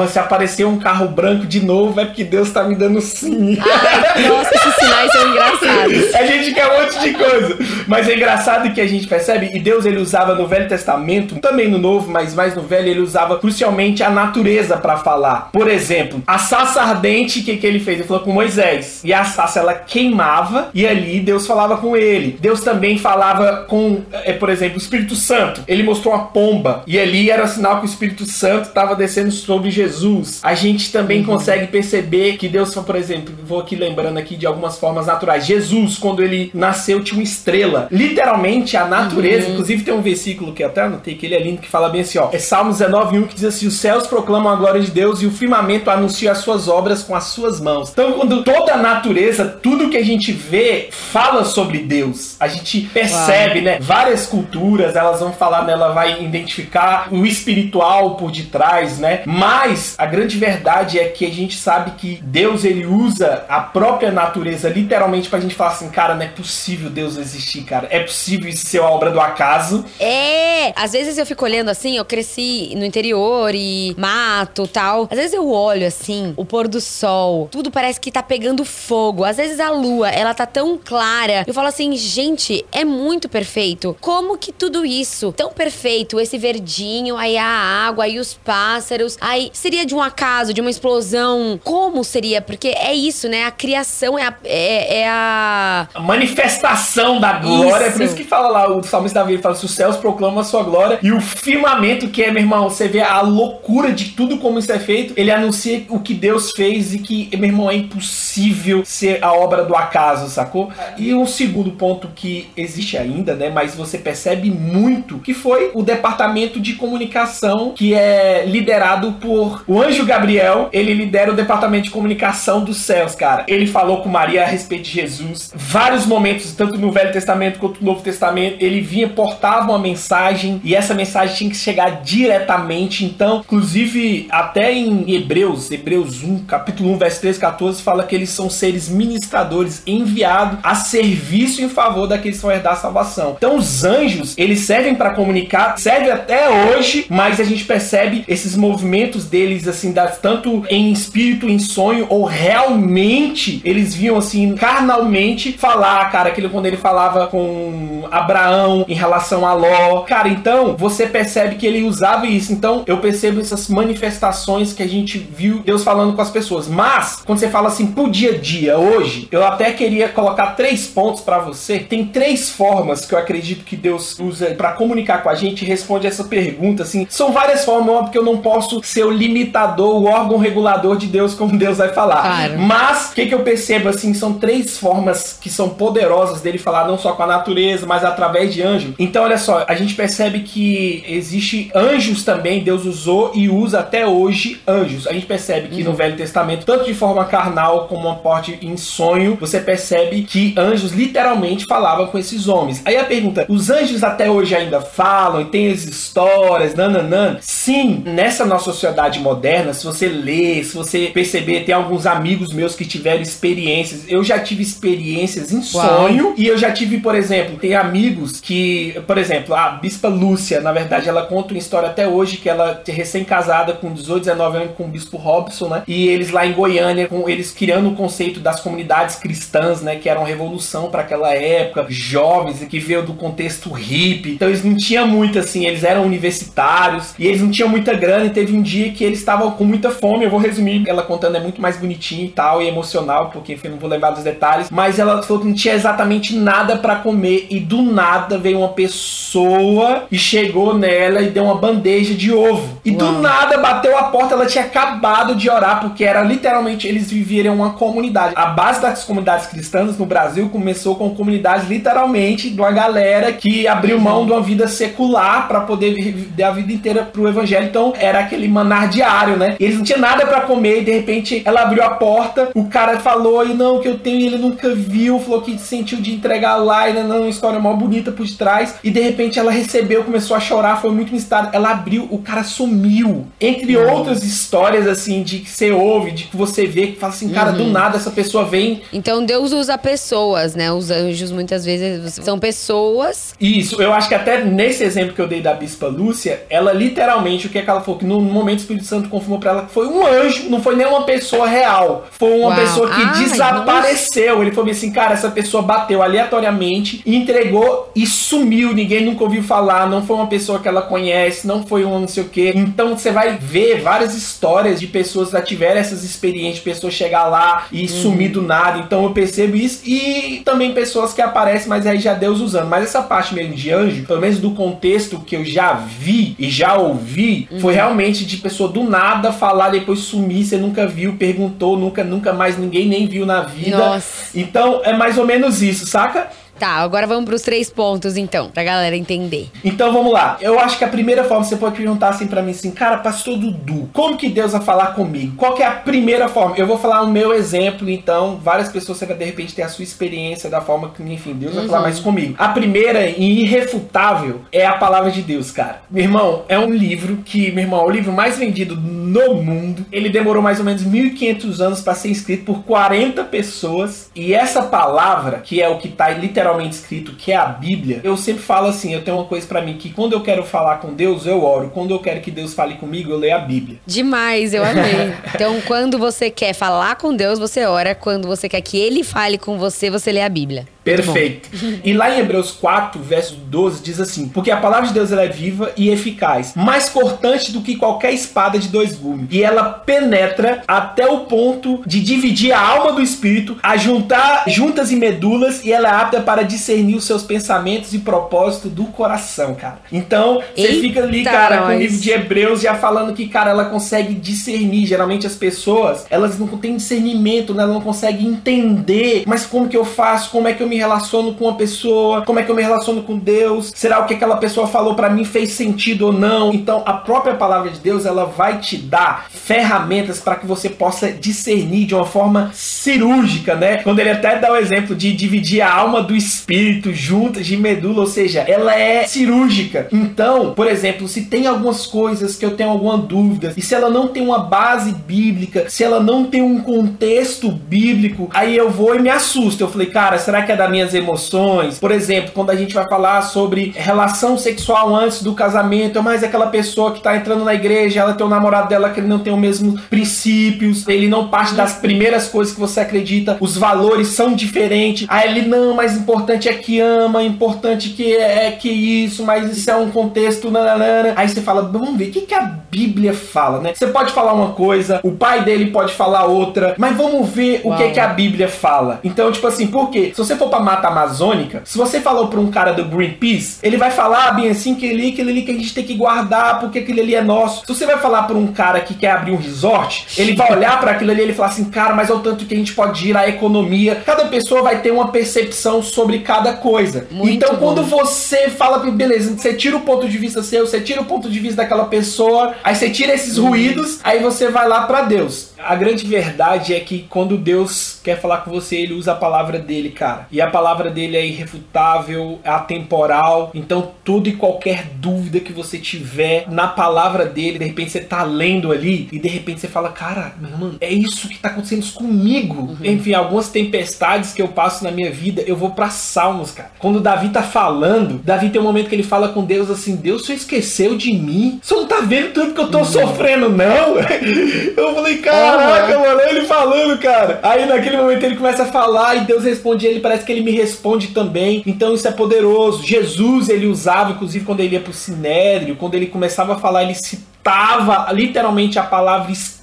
[0.07, 3.57] Se aparecer um carro branco de novo, é porque Deus tá me dando sim.
[3.59, 6.15] Ai, nossa, esses sinais são engraçados.
[6.15, 7.57] A gente quer um monte de coisa.
[7.87, 11.69] Mas é engraçado que a gente percebe, e Deus ele usava no Velho Testamento, também
[11.69, 15.49] no Novo, mas mais no Velho, ele usava crucialmente a natureza para falar.
[15.51, 17.99] Por exemplo, a sassa ardente, o que, que ele fez?
[17.99, 19.01] Ele falou com Moisés.
[19.03, 22.37] E a sassa ela queimava, e ali Deus falava com ele.
[22.39, 25.63] Deus também falava com, é, por exemplo, o Espírito Santo.
[25.67, 29.69] Ele mostrou uma pomba, e ali era sinal que o Espírito Santo estava descendo sobre
[29.69, 30.39] Jesus.
[30.41, 31.25] A gente também uhum.
[31.25, 35.45] consegue perceber que Deus, por exemplo, vou aqui lembrando aqui de algumas formas naturais.
[35.45, 37.89] Jesus, quando ele nasceu, tinha uma estrela.
[37.91, 39.51] Literalmente, a natureza, uhum.
[39.51, 42.17] inclusive tem um versículo que até anotei que ele é lindo, que fala bem assim,
[42.17, 42.29] ó.
[42.31, 45.25] É Salmo 19, 1, que diz assim: os céus proclamam a glória de Deus e
[45.25, 47.89] o firmamento anuncia as suas obras com as suas mãos.
[47.91, 52.37] Então, quando toda a natureza, tudo que a gente vê, fala sobre Deus.
[52.39, 53.65] A gente percebe, Uau.
[53.65, 53.79] né?
[53.81, 55.73] Várias culturas, elas vão falar, né?
[55.73, 59.23] Ela vai identificar o espiritual por detrás, né?
[59.41, 64.11] Mas a grande verdade é que a gente sabe que Deus ele usa a própria
[64.11, 67.87] natureza literalmente pra gente falar assim, cara, não é possível Deus existir, cara.
[67.89, 69.83] É possível isso ser uma obra do acaso.
[69.99, 75.07] É, às vezes eu fico olhando assim, eu cresci no interior e mato, tal.
[75.09, 79.23] Às vezes eu olho assim, o pôr do sol, tudo parece que tá pegando fogo.
[79.23, 81.45] Às vezes a lua, ela tá tão clara.
[81.47, 83.97] Eu falo assim, gente, é muito perfeito.
[83.99, 89.49] Como que tudo isso, tão perfeito, esse verdinho, aí a água, aí os pássaros, aí
[89.53, 91.59] seria de um acaso, de uma explosão?
[91.63, 92.41] Como seria?
[92.41, 93.45] Porque é isso, né?
[93.45, 94.33] A criação é a.
[94.43, 95.87] É, é a...
[95.93, 95.99] a...
[95.99, 97.87] manifestação da glória.
[97.87, 97.87] Isso.
[97.87, 100.43] É por isso que fala lá, o salmista Davi fala: se os céus proclamam a
[100.43, 104.37] sua glória e o firmamento, que é, meu irmão, você vê a loucura de tudo
[104.37, 107.75] como isso é feito, ele anuncia o que Deus fez e que, meu irmão, é
[107.75, 110.71] impossível ser a obra do acaso, sacou?
[110.97, 113.49] E um segundo ponto que existe ainda, né?
[113.49, 119.81] Mas você percebe muito que foi o departamento de comunicação que é liderado por o
[119.81, 120.69] anjo Gabriel.
[120.73, 123.45] Ele lidera o departamento de comunicação dos céus, cara.
[123.47, 125.51] Ele falou com Maria a respeito de Jesus.
[125.55, 130.59] Vários momentos, tanto no Velho Testamento quanto no Novo Testamento, ele vinha, portava uma mensagem
[130.63, 133.05] e essa mensagem tinha que chegar diretamente.
[133.05, 138.29] Então, inclusive, até em Hebreus, Hebreus 1, capítulo 1, verso 13, 14, fala que eles
[138.29, 143.35] são seres ministradores enviados a serviço em favor daqueles que vão herdar a salvação.
[143.37, 148.55] Então, os anjos, eles servem para comunicar, serve até hoje, mas a gente percebe esses
[148.55, 156.11] movimentos deles, assim, tanto em espírito, em sonho, ou realmente eles viam, assim, carnalmente falar,
[156.11, 160.01] cara, aquilo quando ele falava com Abraão em relação a Ló.
[160.01, 162.51] Cara, então, você percebe que ele usava isso.
[162.51, 166.67] Então, eu percebo essas manifestações que a gente viu Deus falando com as pessoas.
[166.67, 170.87] Mas, quando você fala assim pro dia a dia, hoje, eu até queria colocar três
[170.87, 171.79] pontos para você.
[171.79, 175.67] Tem três formas que eu acredito que Deus usa para comunicar com a gente e
[175.67, 177.07] responde essa pergunta, assim.
[177.09, 181.33] São várias formas, porque eu não posso ser o limitador, o órgão regulador de Deus,
[181.33, 182.21] como Deus vai falar.
[182.21, 182.59] Claro.
[182.59, 186.87] Mas, o que, que eu percebo, assim, são três formas que são poderosas dele falar,
[186.87, 188.93] não só com a natureza, mas através de anjo.
[188.97, 194.05] Então, olha só, a gente percebe que existe anjos também, Deus usou e usa até
[194.05, 195.07] hoje anjos.
[195.07, 195.89] A gente percebe que uhum.
[195.89, 200.53] no Velho Testamento, tanto de forma carnal como uma porte em sonho, você percebe que
[200.57, 202.81] anjos literalmente falavam com esses homens.
[202.85, 207.37] Aí a pergunta: os anjos até hoje ainda falam e tem as histórias, nananã?
[207.41, 212.75] Sim, nessa nossa sociedade moderna, se você ler, se você perceber, tem alguns amigos meus
[212.75, 214.05] que tiveram experiências.
[214.07, 216.33] Eu já tive experiências em sonho Uau.
[216.37, 220.71] e eu já tive, por exemplo, tem amigos que, por exemplo, a Bispa Lúcia, na
[220.71, 224.75] verdade, ela conta uma história até hoje que ela é recém-casada com 18, 19 anos
[224.75, 225.83] com o Bispo Robson, né?
[225.87, 229.95] E eles lá em Goiânia, com eles criando o conceito das comunidades cristãs, né?
[229.95, 234.33] Que era uma revolução para aquela época, jovens que veio do contexto hippie.
[234.33, 238.25] Então eles não tinham muito assim, eles eram universitários e eles não tinham muita grana.
[238.25, 240.23] E teve um dia que eles estavam com muita fome.
[240.23, 243.69] Eu vou resumir, ela contando é muito mais bonitinho e tal, e emocional, porque enfim,
[243.69, 244.69] não vou lembrar dos detalhes.
[244.71, 248.69] Mas ela falou que não tinha exatamente nada para comer e do nada veio uma
[248.69, 252.79] pessoa e chegou nela e deu uma bandeja de ovo.
[252.85, 252.99] E Uau.
[252.99, 257.55] do nada bateu a porta, ela tinha acabado de orar, porque era literalmente eles viviam
[257.55, 258.33] uma comunidade.
[258.35, 263.67] A base das comunidades cristãs no Brasil começou com comunidades literalmente de uma galera que
[263.67, 267.65] abriu mão de uma vida secular para poder viver a vida inteira pro evangelho.
[267.65, 269.55] Então era aquele manar diário, né?
[269.59, 272.65] E eles não tinham nada para comer e de repente ela abriu a porta, o
[272.65, 276.13] cara falou e não, que eu tenho e ele nunca viu, falou que sentiu de
[276.13, 278.75] entregar lá e não, uma história mó bonita por trás.
[278.83, 281.49] E de repente ela recebeu, começou a chorar, foi muito instável.
[281.53, 283.27] Ela abriu, o cara sumiu.
[283.39, 283.91] Entre uhum.
[283.91, 287.51] outras histórias assim de que você ouve, de que você vê, que fala assim, cara,
[287.51, 287.57] uhum.
[287.57, 288.81] do nada essa pessoa vem.
[288.93, 290.71] Então Deus usa pessoas, né?
[290.71, 293.33] Os anjos muitas vezes são pessoas.
[293.39, 297.47] Isso, eu acho que até nesse exemplo que eu dei da Bispa Lúcia, ela literalmente,
[297.47, 297.99] o que é que ela falou?
[297.99, 300.61] Que no momento momento o Espírito Santo confirmou para ela que foi um anjo, não
[300.61, 302.05] foi nem uma pessoa real.
[302.11, 302.59] Foi uma Uau.
[302.59, 304.41] pessoa que ah, desapareceu.
[304.41, 308.73] Ele falou assim, cara, essa pessoa bateu aleatoriamente, entregou e sumiu.
[308.73, 312.07] Ninguém nunca ouviu falar, não foi uma pessoa que ela conhece, não foi um não
[312.07, 312.49] sei o que.
[312.55, 317.25] Então você vai ver várias histórias de pessoas que já tiveram essas experiências, pessoas chegar
[317.25, 317.87] lá e uhum.
[317.87, 318.79] sumir do nada.
[318.79, 319.81] Então eu percebo isso.
[319.85, 322.67] E também pessoas que aparecem, mas aí já Deus usando.
[322.67, 326.49] Mas essa parte mesmo de anjo, pelo menos do contexto que eu já vi e
[326.49, 327.59] já ouvi, uhum.
[327.59, 332.33] foi realmente de pessoa do nada falar, depois sumir, você nunca viu, perguntou, nunca, nunca
[332.33, 333.77] mais ninguém nem viu na vida.
[333.77, 334.37] Nossa.
[334.37, 336.29] Então é mais ou menos isso, saca?
[336.59, 339.49] Tá, agora vamos pros três pontos, então, pra galera entender.
[339.63, 340.37] Então vamos lá.
[340.39, 343.37] Eu acho que a primeira forma, você pode perguntar assim pra mim assim, cara, pastor
[343.37, 345.33] Dudu, como que Deus vai falar comigo?
[345.35, 346.55] Qual que é a primeira forma?
[346.55, 349.69] Eu vou falar o meu exemplo, então, várias pessoas você vai de repente ter a
[349.69, 351.69] sua experiência da forma que, enfim, Deus vai uhum.
[351.69, 352.35] falar mais comigo.
[352.37, 355.81] A primeira e irrefutável é a palavra de Deus, cara.
[355.89, 359.83] Meu irmão, é um livro que, meu irmão, é o livro mais vendido no mundo.
[359.91, 364.11] Ele demorou mais ou menos 1500 anos para ser escrito por 40 pessoas.
[364.15, 368.01] E essa palavra, que é o que tá literalmente literalmente escrito, que é a Bíblia,
[368.03, 370.77] eu sempre falo assim, eu tenho uma coisa para mim que quando eu quero falar
[370.77, 371.71] com Deus, eu oro.
[371.73, 373.79] Quando eu quero que Deus fale comigo, eu leio a Bíblia.
[373.85, 375.13] Demais, eu amei.
[375.33, 377.95] então, quando você quer falar com Deus, você ora.
[377.95, 380.67] Quando você quer que ele fale com você, você lê a Bíblia.
[380.83, 381.49] Perfeito.
[381.83, 385.27] E lá em Hebreus 4, verso 12, diz assim: Porque a palavra de Deus é
[385.27, 389.27] viva e eficaz, mais cortante do que qualquer espada de dois gumes.
[389.29, 394.91] E ela penetra até o ponto de dividir a alma do espírito, a juntar juntas
[394.91, 399.53] e medulas, e ela é apta para discernir os seus pensamentos e propósito do coração,
[399.53, 399.79] cara.
[399.91, 401.65] Então, você fica ali, cara, nós.
[401.67, 404.87] com o livro de Hebreus já falando que, cara, ela consegue discernir.
[404.87, 407.63] Geralmente as pessoas, elas não têm discernimento, né?
[407.63, 409.23] Ela não conseguem entender.
[409.27, 410.31] Mas como que eu faço?
[410.31, 413.03] Como é que eu me relaciono com uma pessoa, como é que eu me relaciono
[413.03, 416.53] com Deus, será o que aquela pessoa falou para mim fez sentido ou não.
[416.53, 421.11] Então, a própria palavra de Deus, ela vai te dar ferramentas para que você possa
[421.11, 423.77] discernir de uma forma cirúrgica, né?
[423.77, 427.99] Quando ele até dá o exemplo de dividir a alma do espírito juntas de medula,
[428.01, 429.89] ou seja, ela é cirúrgica.
[429.91, 433.89] Então, por exemplo, se tem algumas coisas que eu tenho alguma dúvida, e se ela
[433.89, 438.95] não tem uma base bíblica, se ela não tem um contexto bíblico, aí eu vou
[438.95, 439.61] e me assusto.
[439.61, 441.79] Eu falei, cara, será que é das minhas emoções.
[441.79, 446.23] Por exemplo, quando a gente vai falar sobre relação sexual antes do casamento, é mais
[446.23, 449.19] aquela pessoa que tá entrando na igreja, ela tem um namorado dela que ele não
[449.19, 454.09] tem os mesmos princípios, ele não parte das primeiras coisas que você acredita, os valores
[454.09, 455.07] são diferentes.
[455.09, 459.57] Aí ele, não, mas importante é que ama, importante que é, é que isso, mas
[459.57, 461.13] isso é um contexto, nananana.
[461.15, 463.73] Aí você fala, vamos ver, o que, que a Bíblia fala, né?
[463.73, 467.73] Você pode falar uma coisa, o pai dele pode falar outra, mas vamos ver Uau.
[467.73, 468.99] o que, que a Bíblia fala.
[469.03, 470.11] Então, tipo assim, por quê?
[470.13, 473.77] Se você for pra mata amazônica, se você falou pra um cara do Greenpeace, ele
[473.77, 476.79] vai falar bem assim que ali, aquele ali que a gente tem que guardar porque
[476.79, 477.61] aquele ali é nosso.
[477.65, 480.79] Se você vai falar pra um cara que quer abrir um resort, ele vai olhar
[480.79, 482.73] para aquilo ali e ele falar assim, cara, mas é o tanto que a gente
[482.73, 483.95] pode girar a economia.
[484.05, 487.07] Cada pessoa vai ter uma percepção sobre cada coisa.
[487.09, 487.67] Muito então, bom.
[487.67, 491.29] quando você fala, beleza, você tira o ponto de vista seu, você tira o ponto
[491.29, 495.50] de vista daquela pessoa, aí você tira esses ruídos, aí você vai lá para Deus.
[495.63, 499.59] A grande verdade é que quando Deus quer falar com você, ele usa a palavra
[499.59, 500.27] dele, cara.
[500.31, 503.51] E a palavra dele é irrefutável, é atemporal.
[503.53, 508.23] Então, tudo e qualquer dúvida que você tiver na palavra dele, de repente você tá
[508.23, 511.85] lendo ali e de repente você fala, cara, meu irmão, é isso que tá acontecendo
[511.93, 512.61] comigo.
[512.61, 512.77] Uhum.
[512.83, 516.71] Enfim, algumas tempestades que eu passo na minha vida, eu vou para Salmos, cara.
[516.79, 520.25] Quando Davi tá falando, Davi tem um momento que ele fala com Deus assim: Deus,
[520.25, 521.59] você esqueceu de mim?
[521.61, 522.85] Você não tá vendo tudo que eu tô uhum.
[522.85, 523.97] sofrendo, não?
[524.77, 525.17] eu falei,
[525.57, 526.05] caraca, uhum.
[526.05, 527.39] mano, ele falando, cara.
[527.43, 530.51] Aí naquele momento ele começa a falar e Deus responde ele, parece que ele me
[530.51, 531.63] responde também.
[531.65, 532.85] Então isso é poderoso.
[532.85, 536.95] Jesus ele usava, inclusive quando ele ia pro sinédrio, quando ele começava a falar, ele
[536.95, 539.60] citava literalmente a palavra escrita,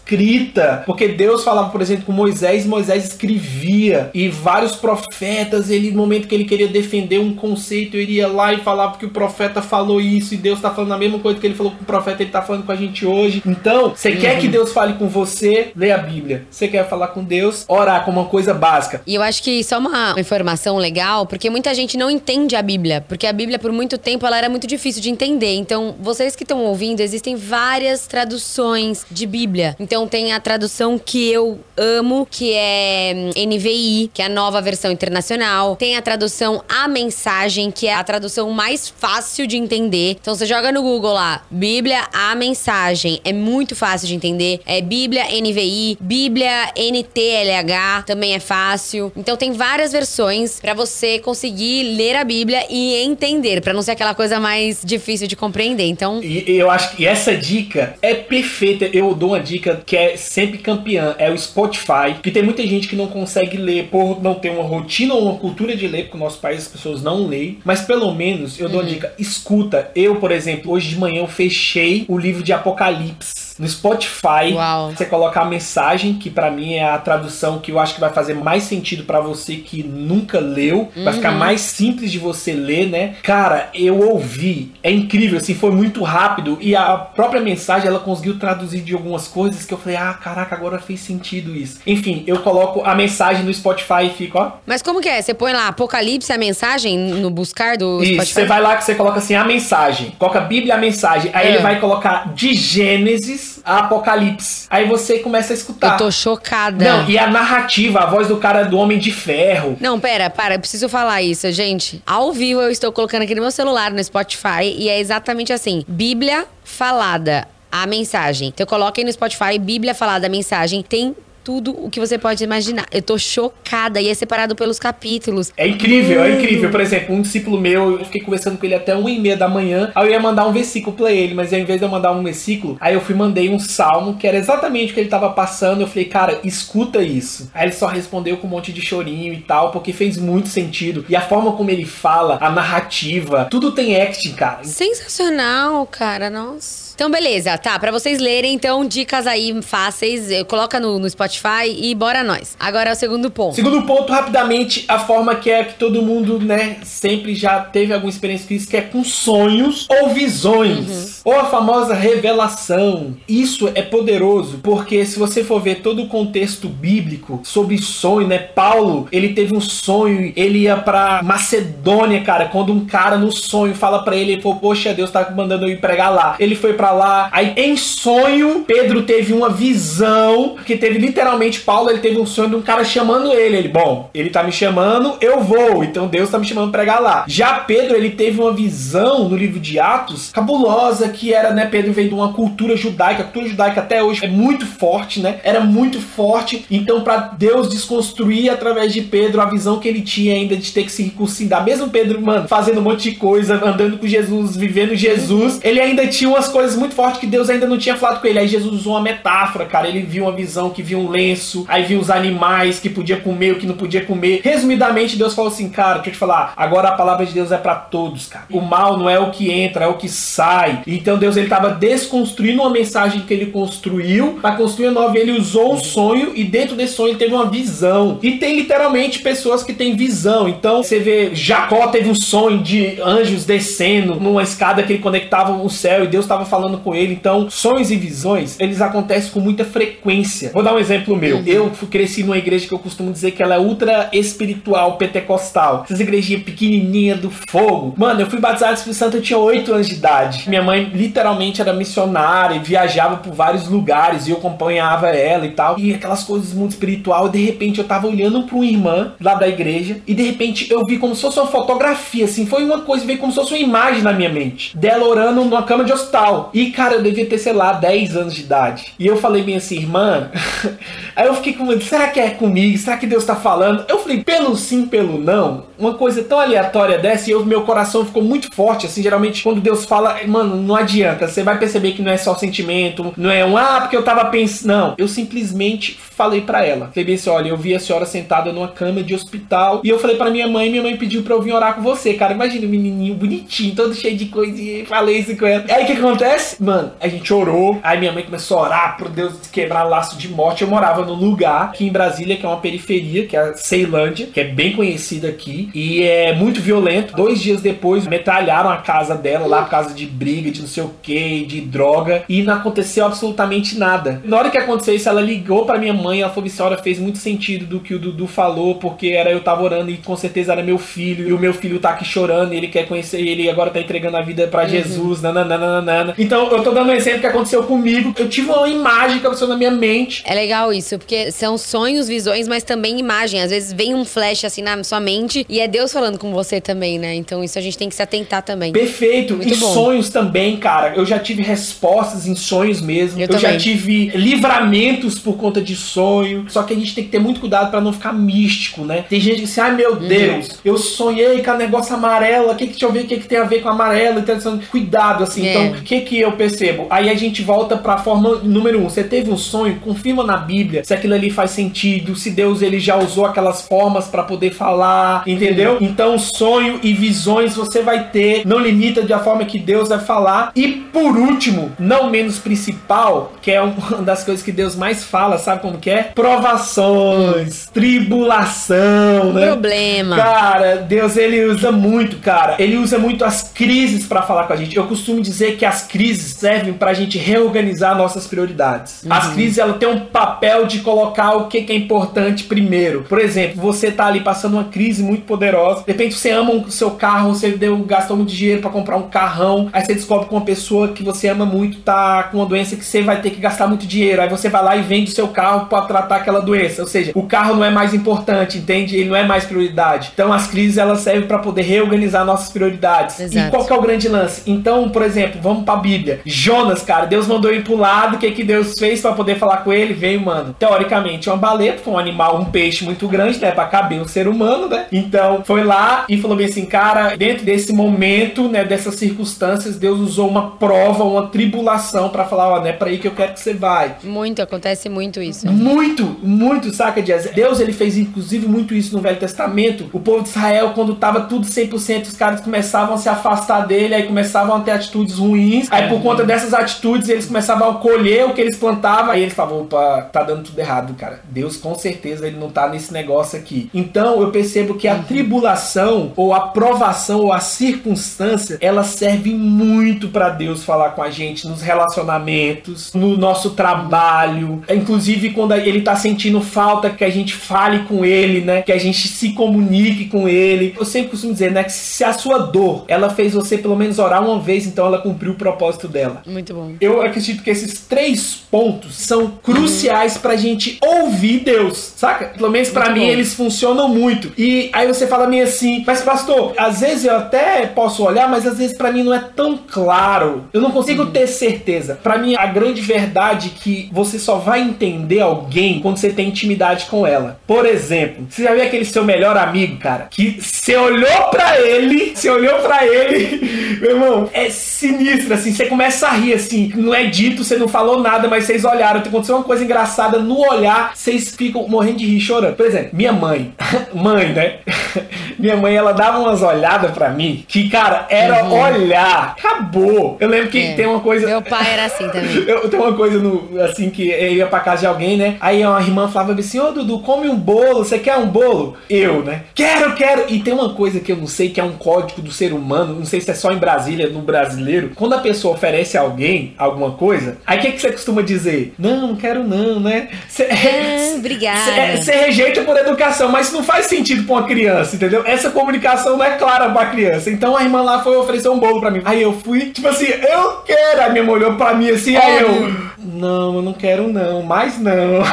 [0.86, 6.28] porque Deus falava, por exemplo, com Moisés, Moisés escrevia, e vários profetas, ele no momento
[6.28, 10.00] que ele queria defender um conceito, ele ia lá e falava que o profeta falou
[10.00, 12.28] isso, e Deus está falando a mesma coisa que ele falou com o profeta, ele
[12.28, 13.42] está falando com a gente hoje.
[13.46, 14.16] Então, você uhum.
[14.16, 16.46] quer que Deus fale com você, lê a Bíblia.
[16.50, 19.00] Você quer falar com Deus, orar como uma coisa básica.
[19.06, 22.62] E eu acho que isso é uma informação legal, porque muita gente não entende a
[22.62, 25.54] Bíblia, porque a Bíblia por muito tempo ela era muito difícil de entender.
[25.54, 29.76] Então, vocês que estão ouvindo, existem várias traduções de Bíblia.
[29.78, 34.28] Então, Então tem a tradução que eu amo, que é hum, NVI, que é a
[34.28, 35.74] nova versão internacional.
[35.74, 40.16] Tem a tradução A Mensagem, que é a tradução mais fácil de entender.
[40.20, 43.20] Então você joga no Google lá, Bíblia A Mensagem.
[43.24, 44.60] É muito fácil de entender.
[44.64, 49.10] É Bíblia NVI, Bíblia NTLH, também é fácil.
[49.16, 53.90] Então tem várias versões para você conseguir ler a Bíblia e entender, para não ser
[53.90, 55.86] aquela coisa mais difícil de compreender.
[55.86, 58.84] Então, E eu acho que essa dica é perfeita.
[58.92, 62.86] Eu dou uma dica que é sempre campeã, é o Spotify, que tem muita gente
[62.86, 66.18] que não consegue ler por não ter uma rotina ou uma cultura de ler, porque
[66.18, 69.90] no nosso país as pessoas não leem, mas pelo menos eu dou uma dica, escuta.
[69.96, 74.52] Eu, por exemplo, hoje de manhã eu fechei o livro de Apocalipse no Spotify.
[74.54, 74.90] Uau.
[74.90, 78.10] Você coloca a mensagem, que pra mim é a tradução que eu acho que vai
[78.10, 80.90] fazer mais sentido pra você que nunca leu.
[81.04, 83.16] Vai ficar mais simples de você ler, né?
[83.22, 84.72] Cara, eu ouvi.
[84.82, 86.58] É incrível, assim, foi muito rápido.
[86.60, 90.54] E a própria mensagem, ela conseguiu traduzir de algumas coisas que eu falei, ah, caraca,
[90.54, 91.80] agora fez sentido isso.
[91.86, 94.52] Enfim, eu coloco a mensagem no Spotify e fico, ó.
[94.66, 95.20] mas como que é?
[95.20, 98.32] Você põe lá Apocalipse a mensagem no buscar do Isso, Spotify?
[98.34, 100.12] você vai lá que você coloca assim a mensagem.
[100.18, 101.30] Coloca a Bíblia a mensagem.
[101.34, 101.50] Aí É.
[101.54, 104.66] ele vai colocar de Gênesis a Apocalipse.
[104.70, 105.92] Aí você começa a escutar.
[105.92, 106.84] Eu tô chocada.
[106.84, 109.76] Não, e a narrativa, a voz do cara do Homem de Ferro.
[109.80, 112.02] Não, pera, para, eu preciso falar isso, gente.
[112.06, 115.84] Ao vivo eu estou colocando aqui no meu celular, no Spotify, e é exatamente assim:
[115.86, 118.48] Bíblia falada, a mensagem.
[118.48, 120.82] Então coloquem no Spotify, Bíblia falada, a mensagem.
[120.82, 121.14] Tem
[121.48, 122.84] tudo o que você pode imaginar.
[122.92, 125.50] Eu tô chocada e é separado pelos capítulos.
[125.56, 126.42] É incrível, é Mano.
[126.42, 126.70] incrível.
[126.70, 129.48] Por exemplo, um discípulo meu, eu fiquei conversando com ele até uma e meia da
[129.48, 129.90] manhã.
[129.94, 132.22] Aí eu ia mandar um versículo pra ele, mas ao invés de eu mandar um
[132.22, 135.80] versículo, aí eu fui mandei um salmo que era exatamente o que ele tava passando.
[135.80, 137.50] Eu falei, cara, escuta isso.
[137.54, 141.06] Aí ele só respondeu com um monte de chorinho e tal, porque fez muito sentido.
[141.08, 144.64] E a forma como ele fala, a narrativa, tudo tem acting, cara.
[144.64, 146.87] Sensacional, cara, nossa.
[146.98, 147.78] Então, beleza, tá.
[147.78, 150.32] Pra vocês lerem, então, dicas aí fáceis.
[150.32, 152.56] eh, Coloca no, no Spotify e bora nós.
[152.58, 153.54] Agora é o segundo ponto.
[153.54, 158.10] Segundo ponto, rapidamente, a forma que é que todo mundo, né, sempre já teve alguma
[158.10, 161.20] experiência com isso, que é com sonhos ou visões.
[161.24, 163.16] Ou a famosa revelação.
[163.28, 168.38] Isso é poderoso, porque se você for ver todo o contexto bíblico sobre sonho, né,
[168.38, 173.72] Paulo, ele teve um sonho, ele ia pra Macedônia, cara, quando um cara no sonho
[173.72, 176.34] fala pra ele, ele falou, poxa, Deus tá mandando eu ir pregar lá.
[176.40, 181.90] Ele foi pra lá, aí em sonho, Pedro teve uma visão, que teve literalmente, Paulo,
[181.90, 183.56] ele teve um sonho de um cara chamando ele.
[183.56, 187.00] Ele, bom, ele tá me chamando, eu vou, então Deus tá me chamando pra pregar
[187.00, 187.24] lá.
[187.26, 191.92] Já Pedro, ele teve uma visão no livro de Atos, cabulosa, que era, né, Pedro
[191.92, 195.60] veio de uma cultura judaica, a cultura judaica até hoje é muito forte, né, era
[195.60, 200.56] muito forte, então pra Deus desconstruir através de Pedro a visão que ele tinha ainda
[200.56, 204.06] de ter que se circuncidar, mesmo Pedro, mano, fazendo um monte de coisa, andando com
[204.06, 207.96] Jesus, vivendo Jesus, ele ainda tinha umas coisas muito fortes que Deus ainda não tinha
[207.96, 210.98] falado com ele, aí Jesus usou uma metáfora, cara, ele viu uma visão que viu
[210.98, 215.16] um lenço, aí viu os animais que podia comer, o que não podia comer, resumidamente
[215.16, 217.74] Deus falou assim, cara, deixa eu te falar, agora a palavra de Deus é pra
[217.74, 221.36] todos, cara, o mal não é o que entra, é o que sai, então Deus
[221.36, 225.78] ele tava desconstruindo uma mensagem que ele construiu, pra construir a nova, ele usou um
[225.78, 229.96] sonho e dentro desse sonho ele teve uma visão, e tem literalmente pessoas que têm
[229.96, 235.02] visão, então você vê, Jacó teve um sonho de anjos descendo numa escada que ele
[235.02, 239.30] conectava o céu e Deus estava falando com ele, então sonhos e visões, eles acontecem
[239.32, 240.50] com muita frequência.
[240.52, 243.42] Vou dar um exemplo meu, eu fui- cresci numa igreja que eu costumo dizer que
[243.42, 248.78] ela é ultra espiritual, pentecostal, essas igrejinhas pequenininhas do fogo, mano, eu fui batizado no
[248.78, 253.16] Espírito Santo, eu tinha 8 anos de idade, minha mãe literalmente era missionária e viajava
[253.16, 257.30] por vários lugares e eu acompanhava ela e tal, e aquelas coisas muito espiritual, e
[257.30, 260.84] de repente eu tava olhando pra uma irmã lá da igreja e de repente eu
[260.84, 263.60] vi como se fosse uma fotografia, assim, foi uma coisa, veio como se fosse uma
[263.60, 267.38] imagem na minha mente, dela orando numa cama de hospital, e cara, eu devia ter,
[267.38, 270.30] sei lá, 10 anos de idade, e eu falei bem assim, irmã,
[271.14, 273.84] aí eu fiquei com medo, será que é comigo, será que Deus tá falando?
[273.88, 278.04] Eu falei, pelo sim, pelo não, uma coisa tão aleatória dessa, e eu, meu coração
[278.04, 282.02] ficou muito forte, assim, geralmente quando Deus fala, mano, não adianta, você vai perceber que
[282.02, 285.98] não é só sentimento, não é um, ah, porque eu tava pensando, não, eu simplesmente
[285.98, 289.80] falei pra ela, falei assim, olha, eu vi a senhora sentada numa cama de hospital,
[289.84, 292.14] e eu falei pra minha mãe, minha mãe pediu pra eu vir orar com você,
[292.14, 295.64] cara, imagina o menininho bonitinho, todo cheio de coisinha, falei isso com ela.
[295.68, 296.47] Aí o que acontece?
[296.60, 300.28] Mano, a gente orou, aí minha mãe começou a orar pro Deus quebrar laço de
[300.28, 303.54] morte, eu morava num lugar aqui em Brasília, que é uma periferia, que é a
[303.54, 307.14] Ceilândia, que é bem conhecida aqui, e é muito violento.
[307.16, 310.82] Dois dias depois, metralharam a casa dela lá por causa de briga, de não sei
[310.82, 314.20] o que, de droga, e não aconteceu absolutamente nada.
[314.24, 317.18] Na hora que aconteceu isso, ela ligou pra minha mãe, ela falou olha, fez muito
[317.18, 320.62] sentido do que o Dudu falou, porque era eu tava orando e com certeza era
[320.62, 323.50] meu filho, e o meu filho tá aqui chorando, e ele quer conhecer ele, e
[323.50, 326.14] agora tá entregando a vida pra Jesus, nananana.
[326.28, 328.14] Então eu tô dando um exemplo que aconteceu comigo.
[328.18, 330.22] Eu tive uma imagem que aconteceu na minha mente.
[330.26, 333.40] É legal isso, porque são sonhos, visões, mas também imagem.
[333.40, 336.60] Às vezes vem um flash assim na sua mente e é Deus falando com você
[336.60, 337.14] também, né?
[337.14, 338.72] Então isso a gente tem que se atentar também.
[338.72, 339.36] Perfeito.
[339.36, 339.72] Muito e bom.
[339.72, 340.94] sonhos também, cara.
[340.94, 343.18] Eu já tive respostas em sonhos mesmo.
[343.18, 346.44] Eu, eu já tive livramentos por conta de sonho.
[346.50, 349.06] Só que a gente tem que ter muito cuidado para não ficar místico, né?
[349.08, 350.06] Tem gente que diz, ai meu uhum.
[350.06, 352.50] Deus, eu sonhei com a negócio amarelo.
[352.50, 354.18] O que que deixa eu ver o que que tem a ver com amarelo?
[354.18, 355.46] Então, cuidado, assim.
[355.46, 355.50] É.
[355.50, 356.86] Então, o que que eu percebo?
[356.90, 358.88] Aí a gente volta pra forma número um.
[358.88, 362.80] Você teve um sonho, confirma na Bíblia se aquilo ali faz sentido, se Deus ele
[362.80, 365.72] já usou aquelas formas para poder falar, entendeu?
[365.72, 365.78] Uhum.
[365.80, 369.98] Então, sonho e visões você vai ter, não limita de a forma que Deus vai
[369.98, 370.52] falar.
[370.54, 375.38] E por último, não menos principal, que é uma das coisas que Deus mais fala,
[375.38, 376.02] sabe como que é?
[376.14, 379.46] Provações, tribulação, né?
[379.46, 380.16] Problema.
[380.16, 382.56] Cara, Deus ele usa muito, cara.
[382.58, 384.76] Ele usa muito as crises para falar com a gente.
[384.76, 389.02] Eu costumo dizer que as crises servem pra gente reorganizar nossas prioridades.
[389.02, 389.12] Uhum.
[389.12, 393.04] As crises ela tem um papel de colocar o que, que é importante primeiro.
[393.08, 395.82] Por exemplo, você tá ali passando uma crise muito poderosa.
[395.84, 399.08] De repente você ama o seu carro, você deu, gastou muito dinheiro para comprar um
[399.08, 399.68] carrão.
[399.72, 402.84] Aí você descobre que uma pessoa que você ama muito tá com uma doença que
[402.84, 404.22] você vai ter que gastar muito dinheiro.
[404.22, 406.82] Aí você vai lá e vende o seu carro para tratar aquela doença.
[406.82, 408.96] Ou seja, o carro não é mais importante, entende?
[408.96, 410.10] Ele não é mais prioridade.
[410.12, 413.20] Então as crises elas servem para poder reorganizar nossas prioridades.
[413.20, 413.48] Exato.
[413.48, 414.42] E qual que é o grande lance?
[414.46, 415.97] Então, por exemplo, vamos para a Bíblia.
[416.24, 418.16] Jonas, cara, Deus mandou ir pro lado.
[418.16, 419.94] O que que Deus fez para poder falar com ele?
[419.94, 420.54] Veio, mano.
[420.58, 424.28] Teoricamente, uma baleia, porque um animal, um peixe muito grande, né, para caber um ser
[424.28, 424.86] humano, né?
[424.92, 430.00] Então, foi lá e falou bem assim, cara, dentro desse momento, né, dessas circunstâncias, Deus
[430.00, 433.40] usou uma prova, uma tribulação para falar, ó, né, para aí que eu quero que
[433.40, 433.96] você vai.
[434.02, 435.50] Muito, acontece muito isso.
[435.50, 437.30] Muito, muito, saca, Jazz?
[437.34, 439.88] Deus, ele fez inclusive muito isso no Velho Testamento.
[439.92, 443.94] O povo de Israel, quando tava tudo 100%, os caras começavam a se afastar dele,
[443.94, 445.68] aí começavam a ter atitudes ruins.
[445.70, 449.12] Aí, por conta dessas atitudes, eles começavam a colher o que eles plantavam.
[449.12, 451.20] Aí eles falavam, opa, tá dando tudo errado, cara.
[451.24, 453.70] Deus, com certeza, ele não tá nesse negócio aqui.
[453.72, 455.02] Então, eu percebo que a uhum.
[455.02, 461.10] tribulação, ou a provação, ou a circunstância, ela serve muito para Deus falar com a
[461.10, 464.62] gente nos relacionamentos, no nosso trabalho.
[464.68, 468.62] Inclusive, quando ele tá sentindo falta que a gente fale com ele, né?
[468.62, 470.74] Que a gente se comunique com ele.
[470.78, 471.64] Eu sempre costumo dizer, né?
[471.64, 474.98] Que se a sua dor, ela fez você pelo menos orar uma vez, então ela
[474.98, 476.22] cumpriu o propósito dela.
[476.26, 476.74] Muito bom.
[476.80, 480.22] Eu acredito que esses três pontos são cruciais uhum.
[480.22, 482.26] pra gente ouvir Deus, saca?
[482.26, 483.06] Pelo menos para mim bom.
[483.06, 484.32] eles funcionam muito.
[484.36, 488.46] E aí você fala meio assim, mas pastor, às vezes eu até posso olhar, mas
[488.46, 490.44] às vezes para mim não é tão claro.
[490.52, 491.10] Eu não consigo uhum.
[491.10, 491.98] ter certeza.
[492.02, 496.28] Para mim a grande verdade é que você só vai entender alguém quando você tem
[496.28, 497.40] intimidade com ela.
[497.46, 502.12] Por exemplo, você já viu aquele seu melhor amigo, cara, que você olhou para ele,
[502.14, 506.94] você olhou para ele, meu irmão, é sinistro assim, você começa a rir assim, não
[506.94, 510.92] é dito, você não falou nada, mas vocês olharam, aconteceu uma coisa engraçada no olhar,
[510.94, 512.56] vocês ficam morrendo de rir chorando.
[512.56, 513.52] Por exemplo, minha mãe,
[513.94, 514.58] mãe, né?
[515.38, 518.60] minha mãe, ela dava umas olhadas para mim que, cara, era uhum.
[518.60, 520.16] olhar, acabou.
[520.20, 520.74] Eu lembro que é.
[520.74, 521.26] tem uma coisa.
[521.26, 522.36] Meu pai era assim também.
[522.46, 525.36] eu tenho uma coisa no, assim que eu ia pra casa de alguém, né?
[525.40, 528.76] Aí uma irmã falava assim: Ô Dudu, come um bolo, você quer um bolo?
[528.88, 529.44] Eu, né?
[529.54, 530.24] Quero, quero.
[530.28, 532.94] E tem uma coisa que eu não sei que é um código do ser humano,
[532.94, 534.92] não sei se é só em Brasília, no brasileiro.
[534.94, 538.74] Quando a pessoa oferece a alguém alguma coisa, aí o que, que você costuma dizer?
[538.78, 540.08] Não, não quero não, né?
[540.28, 541.96] Cê, ah, obrigada.
[541.96, 545.22] Você rejeita por educação, mas não faz sentido pra uma criança, entendeu?
[545.26, 547.30] Essa comunicação não é clara pra criança.
[547.30, 549.02] Então a irmã lá foi oferecer um bolo pra mim.
[549.04, 551.02] Aí eu fui, tipo assim, eu quero.
[551.02, 552.88] A minha mãe olhou pra mim assim, aí eu.
[553.00, 554.92] Não, eu não quero não, mais não.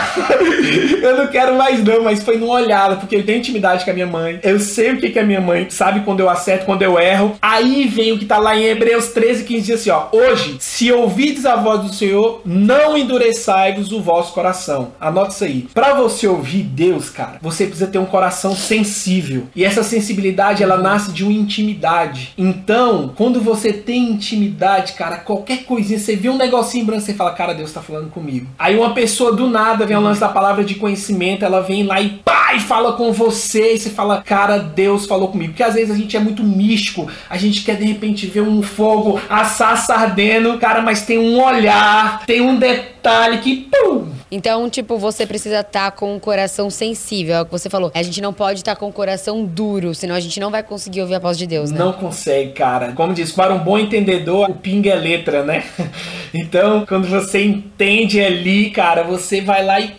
[1.02, 3.94] eu não quero mais não, mas foi numa olhada, porque eu tenho intimidade com a
[3.94, 4.40] minha mãe.
[4.44, 7.38] Eu sei o que, que a minha mãe sabe quando eu acerto, quando eu erro.
[7.42, 10.05] Aí vem o que tá lá em Hebreus 13, 15 diz assim, ó.
[10.12, 14.92] Hoje, se ouvides a voz do Senhor, não endureçai-vos o vosso coração.
[15.00, 15.68] Anota isso aí.
[15.74, 19.48] Pra você ouvir Deus, cara, você precisa ter um coração sensível.
[19.56, 22.34] E essa sensibilidade, ela nasce de uma intimidade.
[22.38, 27.32] Então, quando você tem intimidade, cara, qualquer coisinha, você vê um negocinho branco, você fala,
[27.32, 28.48] cara, Deus tá falando comigo.
[28.58, 32.02] Aí uma pessoa do nada vem ao lance da palavra de conhecimento, ela vem lá
[32.02, 35.54] e pá, e fala com você, e você fala, cara, Deus falou comigo.
[35.54, 38.62] Porque às vezes a gente é muito místico, a gente quer de repente ver um
[38.62, 44.98] fogo assar ardendo, cara, mas tem um olhar, tem um detalhe que, pum, então, tipo,
[44.98, 47.36] você precisa estar tá com o coração sensível.
[47.36, 47.92] É o que você falou.
[47.94, 50.64] A gente não pode estar tá com o coração duro, senão a gente não vai
[50.64, 51.80] conseguir ouvir a voz de Deus, né?
[51.80, 52.92] Não consegue, cara.
[52.94, 55.64] Como diz, para um bom entendedor, o ping é letra, né?
[56.38, 59.96] Então, quando você entende ali, cara, você vai lá e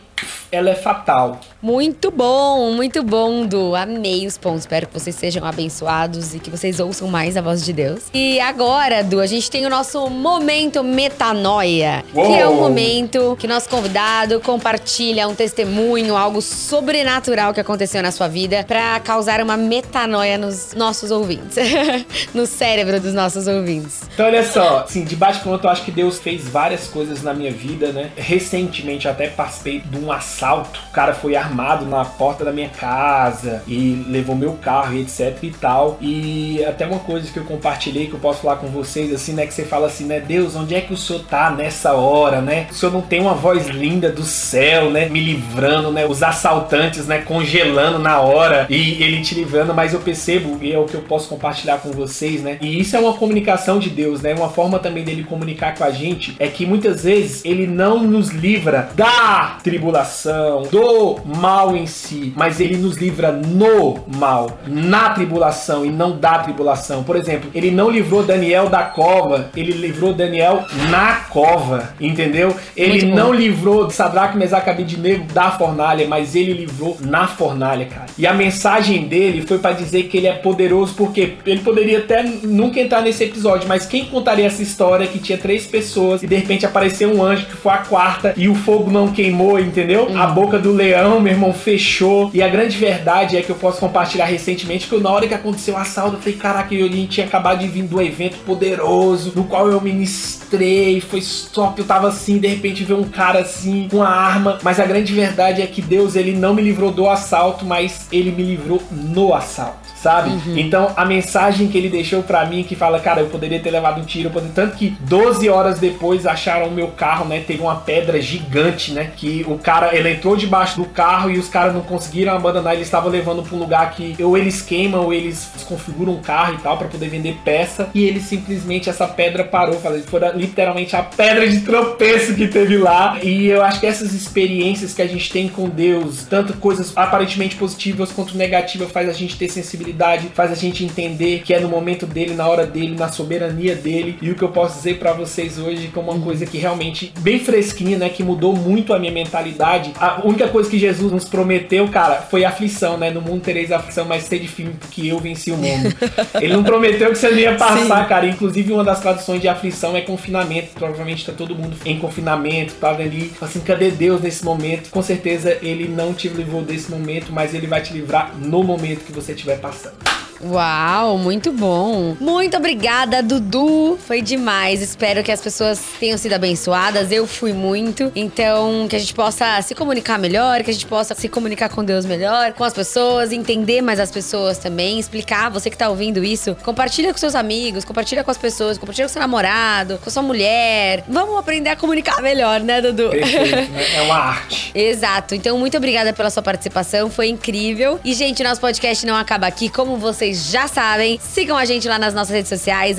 [0.50, 1.40] ela é fatal.
[1.60, 3.74] Muito bom, muito bom, Du.
[3.74, 4.60] Amei os pontos.
[4.60, 8.04] Espero que vocês sejam abençoados e que vocês ouçam mais a voz de Deus.
[8.14, 12.26] E agora, Du, a gente tem o nosso momento metanoia, Uou.
[12.26, 18.10] que é o momento que nosso convidado compartilha um testemunho, algo sobrenatural que aconteceu na
[18.10, 21.56] sua vida para causar uma metanoia nos nossos ouvintes,
[22.32, 24.02] no cérebro dos nossos ouvintes.
[24.12, 27.50] Então, olha só, assim, de bate-pronto, eu acho que Deus fez várias coisas na minha
[27.50, 28.10] vida, né?
[28.16, 30.80] Recentemente, até participei de um assalto.
[30.88, 35.36] O cara foi armado na porta da minha casa e levou meu carro e etc
[35.42, 35.96] e tal.
[36.00, 39.46] E até uma coisa que eu compartilhei que eu posso falar com vocês, assim, né?
[39.46, 40.20] Que você fala assim, né?
[40.20, 42.66] Deus, onde é que o senhor tá nessa hora, né?
[42.70, 45.08] O senhor não tem uma voz linda do céu, né?
[45.08, 46.06] Me livrando, né?
[46.06, 47.18] Os assaltantes, né?
[47.18, 51.02] Congelando na hora e ele te livrando, mas eu percebo, e é o que eu
[51.02, 52.58] posso compartilhar com vocês, né?
[52.60, 54.34] E isso é uma comunicação de Deus, né?
[54.34, 58.30] Uma forma também dele comunicar com a gente é que muitas vezes ele não nos
[58.30, 60.25] livra da tribulação,
[60.70, 66.38] do mal em si, mas ele nos livra no mal, na tribulação e não da
[66.38, 67.02] tribulação.
[67.02, 72.54] Por exemplo, ele não livrou Daniel da cova, ele livrou Daniel na cova, entendeu?
[72.76, 78.06] Ele não livrou Sadraque, Mesaque, Abednego da fornalha, mas ele livrou na fornalha, cara.
[78.18, 82.22] E a mensagem dele foi para dizer que ele é poderoso porque ele poderia até
[82.22, 86.36] nunca entrar nesse episódio, mas quem contaria essa história que tinha três pessoas e de
[86.36, 90.08] repente apareceu um anjo que foi a quarta e o fogo não queimou, entendeu?
[90.18, 92.30] A boca do leão, meu irmão, fechou.
[92.32, 95.74] E a grande verdade é que eu posso compartilhar recentemente que na hora que aconteceu
[95.74, 99.68] o assalto, eu falei, caraca, eu tinha acabado de vir do evento poderoso, no qual
[99.68, 101.20] eu ministrei, foi
[101.52, 104.58] top, eu tava assim, de repente veio um cara assim, com a arma.
[104.62, 108.30] Mas a grande verdade é que Deus, ele não me livrou do assalto, mas ele
[108.30, 110.30] me livrou no assalto sabe?
[110.30, 110.56] Uhum.
[110.56, 114.00] Então a mensagem que ele deixou para mim que fala, cara, eu poderia ter levado
[114.00, 114.54] um tiro, poderia...
[114.54, 117.42] tanto que 12 horas depois acharam o meu carro, né?
[117.44, 119.10] Teve uma pedra gigante, né?
[119.16, 122.86] Que o cara, ele entrou debaixo do carro e os caras não conseguiram abandonar, eles
[122.86, 126.58] estavam levando para um lugar que ou eles queimam ou eles desconfiguram um carro e
[126.58, 131.48] tal para poder vender peça e ele simplesmente essa pedra parou, foi literalmente a pedra
[131.48, 133.18] de tropeço que teve lá.
[133.20, 137.56] E eu acho que essas experiências que a gente tem com Deus, tanto coisas aparentemente
[137.56, 139.95] positivas quanto negativas, faz a gente ter sensibilidade
[140.34, 144.18] faz a gente entender que é no momento dele, na hora dele, na soberania dele.
[144.20, 147.38] E o que eu posso dizer para vocês hoje, como uma coisa que realmente bem
[147.38, 149.92] fresquinha, né, que mudou muito a minha mentalidade.
[149.98, 153.10] A única coisa que Jesus nos prometeu, cara, foi aflição, né?
[153.10, 155.94] No mundo tereis aflição, mas sede firme porque eu venci o mundo.
[156.40, 158.08] Ele não prometeu que você não ia passar, Sim.
[158.08, 158.26] cara.
[158.26, 160.68] Inclusive uma das traduções de aflição é confinamento.
[160.74, 164.90] Provavelmente tá todo mundo em confinamento, tá ali, assim, cadê Deus nesse momento?
[164.90, 169.04] Com certeza ele não te livrou desse momento, mas ele vai te livrar no momento
[169.04, 169.85] que você estiver passando.
[169.86, 170.25] episode.
[170.44, 172.16] Uau, muito bom.
[172.20, 173.98] Muito obrigada, Dudu.
[174.06, 174.82] Foi demais.
[174.82, 177.10] Espero que as pessoas tenham sido abençoadas.
[177.10, 178.12] Eu fui muito.
[178.14, 181.84] Então, que a gente possa se comunicar melhor, que a gente possa se comunicar com
[181.84, 185.50] Deus melhor, com as pessoas, entender mais as pessoas também, explicar.
[185.50, 189.12] Você que tá ouvindo isso, compartilha com seus amigos, compartilha com as pessoas, compartilha com
[189.12, 191.04] seu namorado, com sua mulher.
[191.08, 193.10] Vamos aprender a comunicar melhor, né, Dudu?
[193.10, 193.86] Perfeito, né?
[193.96, 194.70] É uma arte.
[194.76, 195.34] Exato.
[195.34, 197.10] Então, muito obrigada pela sua participação.
[197.10, 197.98] Foi incrível.
[198.04, 199.68] E, gente, nosso podcast não acaba aqui.
[199.68, 201.18] Como você vocês já sabem.
[201.22, 202.96] Sigam a gente lá nas nossas redes sociais,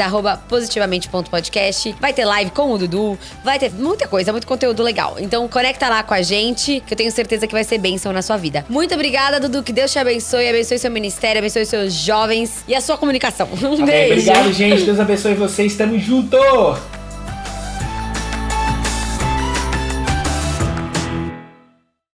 [0.47, 1.95] positivamente.podcast.
[1.99, 5.17] Vai ter live com o Dudu, vai ter muita coisa, muito conteúdo legal.
[5.19, 8.21] Então conecta lá com a gente, que eu tenho certeza que vai ser bênção na
[8.21, 8.65] sua vida.
[8.69, 9.63] Muito obrigada, Dudu.
[9.63, 13.47] Que Deus te abençoe, abençoe seu ministério, abençoe seus jovens e a sua comunicação.
[13.67, 13.85] Um Amém.
[13.85, 14.29] beijo.
[14.31, 14.83] Obrigado, gente.
[14.83, 15.75] Deus abençoe vocês.
[15.75, 16.37] Tamo junto!